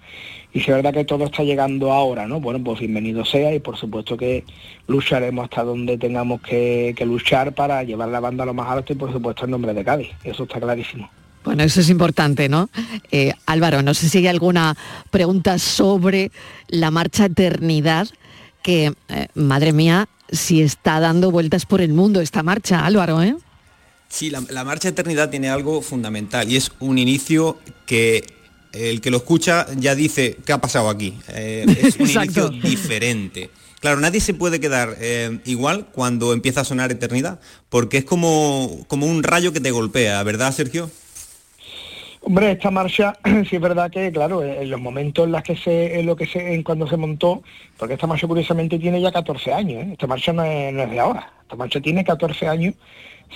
[0.52, 2.38] Y sí es verdad que todo está llegando ahora, ¿no?
[2.38, 4.44] Bueno, pues bienvenido sea y por supuesto que
[4.86, 8.92] lucharemos hasta donde tengamos que, que luchar para llevar la banda a lo más alto
[8.92, 10.10] y por supuesto en nombre de Cádiz.
[10.22, 11.10] Eso está clarísimo.
[11.44, 12.70] Bueno, eso es importante, ¿no?
[13.12, 14.76] Eh, Álvaro, no sé si hay alguna
[15.10, 16.32] pregunta sobre
[16.68, 18.08] la marcha Eternidad,
[18.62, 23.36] que, eh, madre mía, si está dando vueltas por el mundo esta marcha, Álvaro, ¿eh?
[24.08, 28.24] Sí, la, marcha Eternidad tiene algo fundamental y es un inicio que
[28.72, 31.14] el que lo escucha ya dice, ¿qué ha pasado aquí?
[31.28, 33.50] Eh, es un inicio diferente.
[33.80, 34.96] Claro, nadie se puede quedar
[35.44, 37.38] igual cuando empieza a sonar Eternidad,
[37.68, 40.90] porque es como, como un rayo que te golpea, ¿verdad, Sergio?
[42.26, 43.18] Hombre, esta marcha
[43.50, 46.24] sí es verdad que, claro, en los momentos en los que se, en lo que
[46.24, 47.42] se, en cuando se montó,
[47.76, 49.88] porque esta marcha curiosamente tiene ya 14 años, ¿eh?
[49.92, 52.76] esta marcha no es, de ahora, esta marcha tiene 14 años,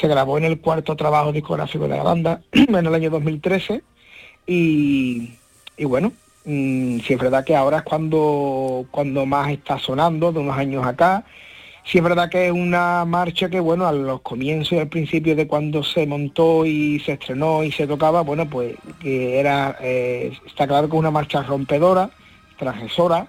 [0.01, 3.83] se grabó en el cuarto trabajo discográfico de la banda en el año 2013
[4.47, 5.35] y,
[5.85, 6.15] bueno,
[6.47, 10.87] mm, sí es verdad que ahora es cuando, cuando más está sonando, de unos años
[10.87, 11.27] acá,
[11.89, 15.35] Sí es verdad que es una marcha que, bueno, a los comienzos y al principio
[15.35, 20.31] de cuando se montó y se estrenó y se tocaba, bueno, pues que era, eh,
[20.47, 22.11] está claro que es una marcha rompedora,
[22.59, 23.29] transgresora,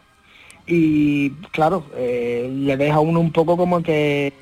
[0.67, 4.33] y claro, eh, le deja a uno un poco como que,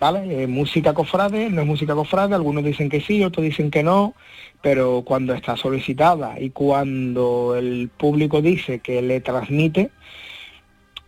[0.00, 0.46] ¿vale?
[0.46, 4.14] Música cofrade, no es música cofrade, algunos dicen que sí, otros dicen que no,
[4.62, 9.90] pero cuando está solicitada y cuando el público dice que le transmite,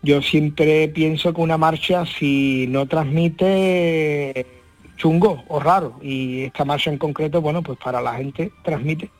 [0.02, 4.46] yo siempre pienso que una marcha si no transmite
[4.96, 9.10] chungo o raro y esta marcha en concreto, bueno, pues para la gente transmite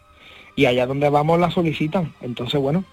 [0.57, 2.13] y allá donde vamos la solicitan.
[2.21, 2.85] Entonces, bueno,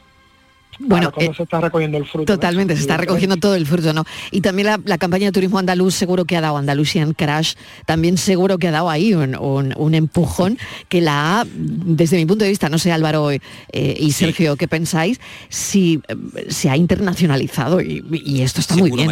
[0.79, 2.31] Bueno, cuando eh, se está recogiendo el fruto.
[2.31, 2.37] ¿no?
[2.37, 4.05] Totalmente, se está recogiendo todo el fruto, ¿no?
[4.29, 7.53] Y también la, la campaña de turismo andaluz seguro que ha dado, Andalusian Crash,
[7.87, 12.27] también seguro que ha dado ahí un, un- un empujón que la ha, desde mi
[12.27, 13.39] punto de vista, no sé Álvaro eh,
[13.73, 15.19] y Sergio, ¿qué pensáis?
[15.49, 16.15] Si eh,
[16.49, 19.07] se ha internacionalizado y, y esto está muy bien.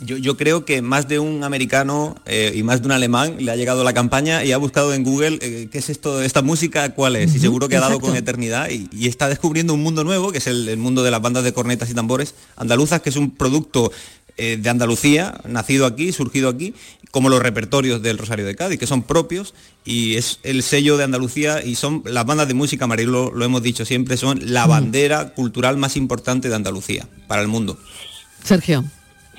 [0.00, 3.50] Yo, yo creo que más de un americano eh, y más de un alemán le
[3.50, 6.94] ha llegado la campaña y ha buscado en Google eh, qué es esto, esta música,
[6.94, 7.34] cuál es.
[7.34, 8.08] Y seguro que ha dado exacto.
[8.08, 11.10] con eternidad y, y está descubriendo un mundo nuevo, que es el, el mundo de
[11.10, 13.90] las bandas de cornetas y tambores andaluzas, que es un producto
[14.40, 16.72] eh, de Andalucía, nacido aquí, surgido aquí,
[17.10, 19.52] como los repertorios del Rosario de Cádiz, que son propios
[19.84, 23.64] y es el sello de Andalucía y son las bandas de música, Marilo, lo hemos
[23.64, 27.80] dicho siempre, son la bandera cultural más importante de Andalucía para el mundo.
[28.44, 28.84] Sergio.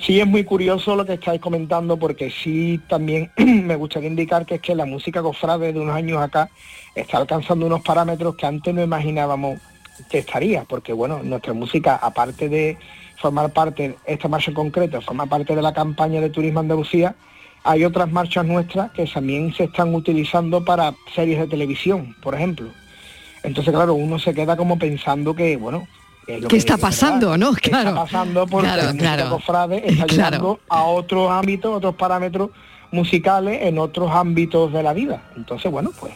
[0.00, 4.54] Sí, es muy curioso lo que estáis comentando porque sí también me gustaría indicar que
[4.54, 6.48] es que la música cofrade de unos años acá
[6.94, 9.60] está alcanzando unos parámetros que antes no imaginábamos
[10.10, 12.78] que estaría, porque bueno, nuestra música, aparte de
[13.18, 17.14] formar parte, esta marcha en concreto, forma parte de la campaña de Turismo Andalucía,
[17.62, 22.70] hay otras marchas nuestras que también se están utilizando para series de televisión, por ejemplo.
[23.42, 25.86] Entonces, claro, uno se queda como pensando que, bueno,
[26.38, 27.52] lo ¿Qué que está pasando, no?
[27.54, 27.90] ¿Qué Claro.
[27.90, 29.30] Está pasando porque Claro, claro.
[29.30, 30.30] cofrade está Claro.
[30.36, 32.50] llegando a otros ámbitos, otros parámetros
[32.92, 35.22] musicales en otros ámbitos de la vida.
[35.36, 36.12] Entonces, bueno, pues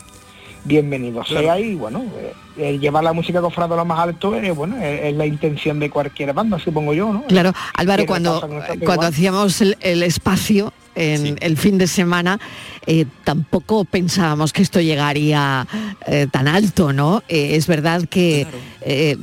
[0.64, 4.54] bienvenido sea y bueno, eh, el llevar la música cofrade a lo más alto es
[4.54, 7.24] bueno, es, es la intención de cualquier banda, supongo yo, ¿no?
[7.24, 9.04] Claro, Álvaro, cuando, cuando igual.
[9.04, 12.38] hacíamos el, el espacio en el fin de semana,
[12.86, 15.66] eh, tampoco pensábamos que esto llegaría
[16.06, 17.22] eh, tan alto, ¿no?
[17.28, 18.46] Eh, es verdad que
[18.80, 19.16] eh,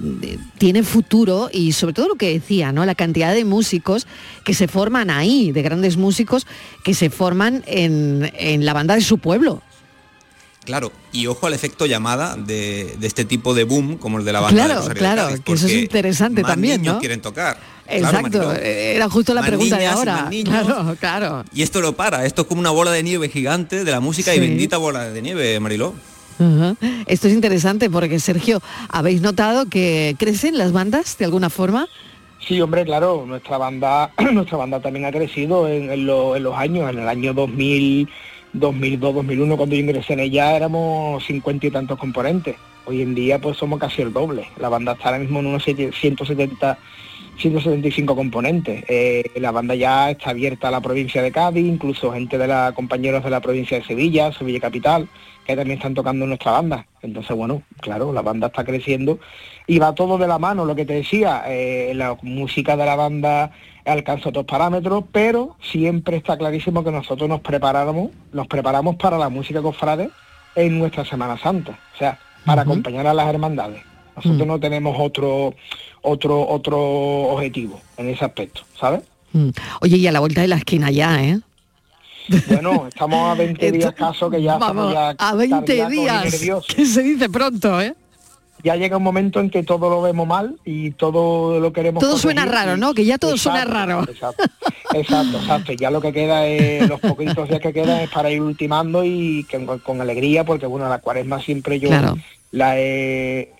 [0.57, 2.85] tiene futuro y sobre todo lo que decía, ¿no?
[2.85, 4.07] La cantidad de músicos
[4.43, 6.45] que se forman ahí, de grandes músicos
[6.83, 9.61] que se forman en, en la banda de su pueblo.
[10.63, 14.31] Claro, y ojo al efecto llamada de, de este tipo de boom, como el de
[14.33, 16.99] la banda de Claro, de claro, Cádiz, que eso es interesante más también, niños ¿no?
[16.99, 17.57] quieren tocar.
[17.87, 20.13] Exacto, eh, era justo la Más pregunta de niñas y ahora.
[20.21, 20.63] más niños.
[20.65, 21.43] Claro, claro.
[21.53, 24.33] Y esto lo para, esto es como una bola de nieve gigante de la música
[24.35, 25.93] y bendita bola de nieve, Mariló.
[27.07, 31.87] Esto es interesante porque, Sergio, ¿habéis notado que crecen las bandas de alguna forma?
[32.47, 36.55] Sí, hombre, claro, nuestra banda, nuestra banda también ha crecido en, en lo- en los
[36.55, 38.09] años, en el año 2000,
[38.53, 42.55] 2002, 2001, cuando yo ingresé en ella éramos 50 y tantos componentes.
[42.85, 44.47] Hoy en día pues somos casi el doble.
[44.59, 46.77] La banda está ahora mismo en unos 7- 170,
[47.37, 48.83] 175 componentes.
[48.87, 52.73] Eh, la banda ya está abierta a la provincia de Cádiz, incluso gente de la
[52.75, 55.07] compañeros de la provincia de Sevilla, Sevilla Capital,
[55.45, 56.87] que también están tocando nuestra banda.
[57.01, 59.19] Entonces, bueno, claro, la banda está creciendo
[59.67, 62.95] y va todo de la mano, lo que te decía, eh, la música de la
[62.95, 63.51] banda
[63.85, 69.29] alcanza otros parámetros, pero siempre está clarísimo que nosotros nos preparamos, nos preparamos para la
[69.29, 70.09] música cofrade
[70.55, 73.81] en nuestra Semana Santa, o sea, para acompañar a las hermandades.
[74.15, 74.49] Nosotros Mm.
[74.49, 75.53] no tenemos otro
[76.03, 79.01] otro otro objetivo en ese aspecto, ¿sabes?
[79.33, 79.49] Mm.
[79.81, 81.39] Oye, y a la vuelta de la esquina ya, ¿eh?
[82.47, 85.93] Bueno, estamos a 20 días caso que ya Vamos, estamos ya a 20 cardíacos
[86.33, 87.95] y días, que se dice pronto, ¿eh?
[88.63, 92.17] Ya llega un momento en que todo lo vemos mal y todo lo queremos Todo
[92.17, 92.93] suena raro, ¿no?
[92.93, 94.03] Que ya todo suena raro.
[94.03, 94.43] Exacto,
[94.93, 95.73] exacto, exacto.
[95.73, 99.45] Ya lo que queda es, los poquitos días que quedan es para ir ultimando y
[99.49, 102.17] que- con, con alegría, porque bueno, la cuaresma siempre yo Claro.
[102.51, 103.51] la he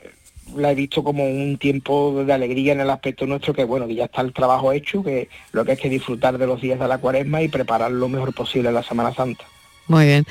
[0.58, 3.95] la he visto como un tiempo de alegría en el aspecto nuestro que bueno, que
[3.95, 6.88] ya está el trabajo hecho, que lo que hay que disfrutar de los días de
[6.89, 9.45] la cuaresma y preparar lo mejor posible la Semana Santa.
[9.92, 10.26] Muy bien.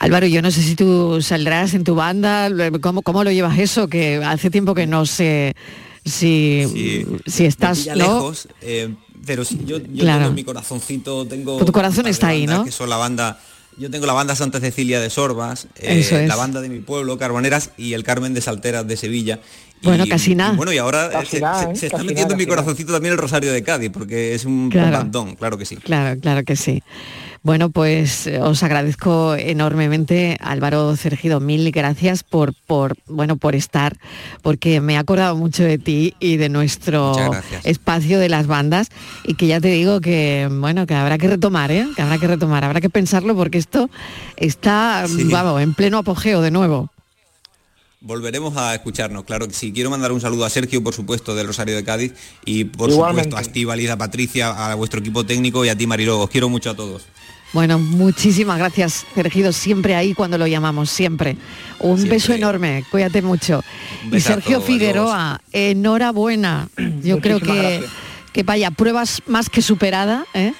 [0.00, 2.48] Álvaro, yo no sé si tú saldrás en tu banda,
[2.80, 3.86] ¿cómo, cómo lo llevas eso?
[3.88, 5.54] Que hace tiempo que no sé
[6.04, 8.94] si, si estás, lejos, eh,
[9.24, 10.18] pero sí, yo, yo Claro.
[10.20, 11.64] tengo en mi corazoncito, tengo...
[11.64, 12.64] Tu corazón está ahí, ¿no?
[12.64, 13.38] Que son la banda...
[13.78, 16.28] Yo tengo la banda Santa Cecilia de Sorbas, eh, es.
[16.28, 19.40] la banda de mi pueblo, Carboneras, y el Carmen de Salteras de Sevilla.
[19.80, 20.52] Y- Bueno, casi nada.
[20.52, 21.76] y bueno, y ahora eh, Casi se, nada, se- ¿eh?
[21.76, 22.56] se está metiendo nada, en mi nada.
[22.56, 24.98] corazoncito también el Rosario de Cádiz, porque es un Claro.
[24.98, 25.76] bandón, claro que sí.
[25.76, 26.82] Claro, claro que sí.
[27.44, 33.96] Bueno, pues eh, os agradezco enormemente, Álvaro Cergido, mil gracias por, por, bueno, por estar,
[34.42, 37.12] porque me he acordado mucho de ti y de nuestro
[37.64, 38.90] espacio de las bandas
[39.24, 41.88] y que ya te digo que, bueno, que habrá que retomar, ¿eh?
[41.96, 43.90] Que habrá que retomar, habrá que pensarlo porque esto
[44.36, 45.24] está, Sí.
[45.24, 46.90] vamos, en pleno apogeo de nuevo.
[48.00, 49.72] Volveremos a escucharnos, claro que sí.
[49.72, 52.14] Quiero mandar un saludo a Sergio, por supuesto, del Rosario de Cádiz,
[52.44, 53.30] y por Igualmente.
[53.30, 56.18] supuesto a Estíbaliz, a Patricia, a vuestro equipo técnico y a ti, Mariló.
[56.20, 57.06] Os quiero mucho a todos.
[57.52, 61.36] Bueno, muchísimas gracias, Cergido, siempre ahí cuando lo llamamos, siempre.
[61.80, 62.16] Un Siempre.
[62.16, 63.62] beso enorme, cuídate mucho.
[64.10, 64.60] Y Sergio.
[64.62, 66.68] Figueroa, enhorabuena.
[67.02, 67.90] Yo creo que, gracias.
[68.32, 70.54] que vaya, pruebas más que superada, ¿eh?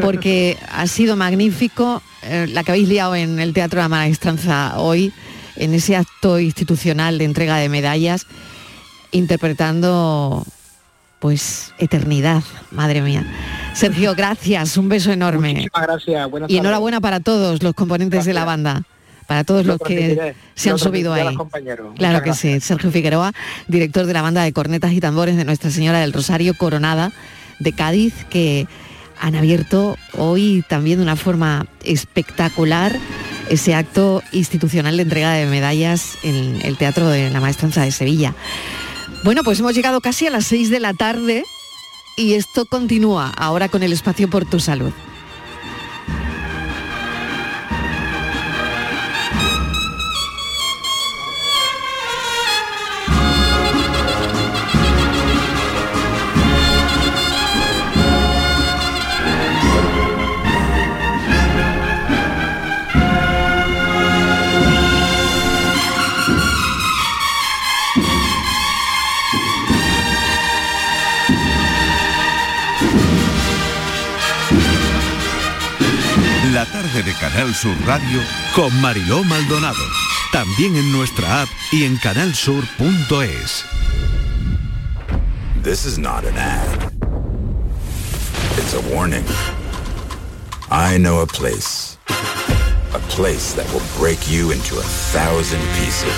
[0.00, 4.78] porque ha sido magnífico eh, la que habéis liado en el Teatro de la Maestranza
[4.78, 5.12] hoy,
[5.56, 8.26] en ese acto institucional de entrega de medallas.
[9.12, 10.46] interpretando
[11.20, 12.42] pues eternidad,
[12.72, 13.24] madre mía.
[13.74, 15.52] Sergio, gracias, un beso enorme.
[15.52, 16.30] Muchísimas gracias.
[16.30, 16.60] Buenas Y tardes.
[16.66, 18.82] enhorabuena para todos los componentes de la banda,
[19.26, 21.36] para todos Lo los que se han subido ahí.
[21.96, 22.58] Claro que sí.
[22.60, 23.32] Sergio Figueroa,
[23.68, 27.12] director de la banda de cornetas y tambores de Nuestra Señora del Rosario Coronada
[27.60, 28.66] de Cádiz, que
[29.20, 32.96] han abierto hoy también de una forma espectacular
[33.50, 38.34] ese acto institucional de entrega de medallas en el Teatro de la Maestranza de Sevilla.
[39.22, 41.44] Bueno, pues hemos llegado casi a las 6 de la tarde
[42.16, 44.92] y esto continúa ahora con el espacio por tu salud.
[77.00, 78.20] Tarde de Canal Sur Radio
[78.54, 79.82] Con Mariló Maldonado.
[80.32, 83.64] También en nuestra app y en canalsur.es.
[85.62, 86.92] This is not an ad.
[88.56, 89.24] It's a warning.
[90.70, 91.98] I know a place.
[92.94, 96.14] A place that will break you into a thousand pieces.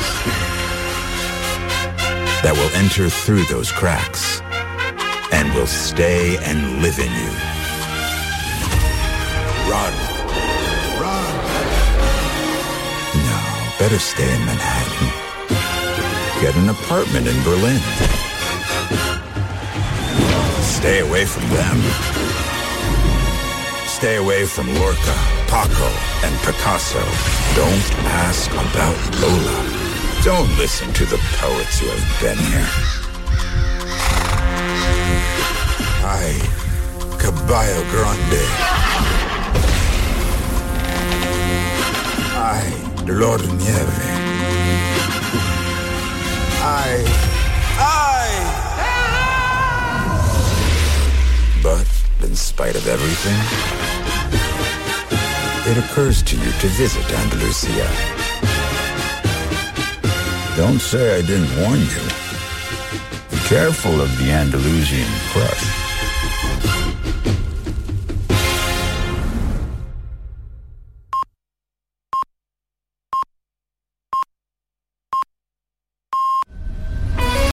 [2.42, 4.42] That will enter through those cracks
[5.32, 7.30] and will stay and live in you.
[9.70, 10.01] Run.
[13.82, 15.08] Better stay in Manhattan.
[16.40, 17.80] Get an apartment in Berlin.
[20.62, 21.78] Stay away from them.
[23.88, 25.16] Stay away from Lorca,
[25.48, 25.90] Paco,
[26.22, 27.02] and Picasso.
[27.56, 27.88] Don't
[28.22, 29.58] ask about Lola.
[30.22, 32.70] Don't listen to the poets who have been here.
[36.06, 36.38] Ay,
[37.18, 38.92] Caballo Grande.
[43.02, 43.98] Ay, Lord Nieve.
[46.62, 47.04] Ay,
[47.78, 48.30] ay!
[51.62, 51.86] But
[52.22, 53.40] in spite of everything,
[55.68, 57.88] it occurs to you to visit Andalusia.
[60.56, 62.08] Don't say I didn't warn you.
[63.30, 65.81] Be careful of the Andalusian crush.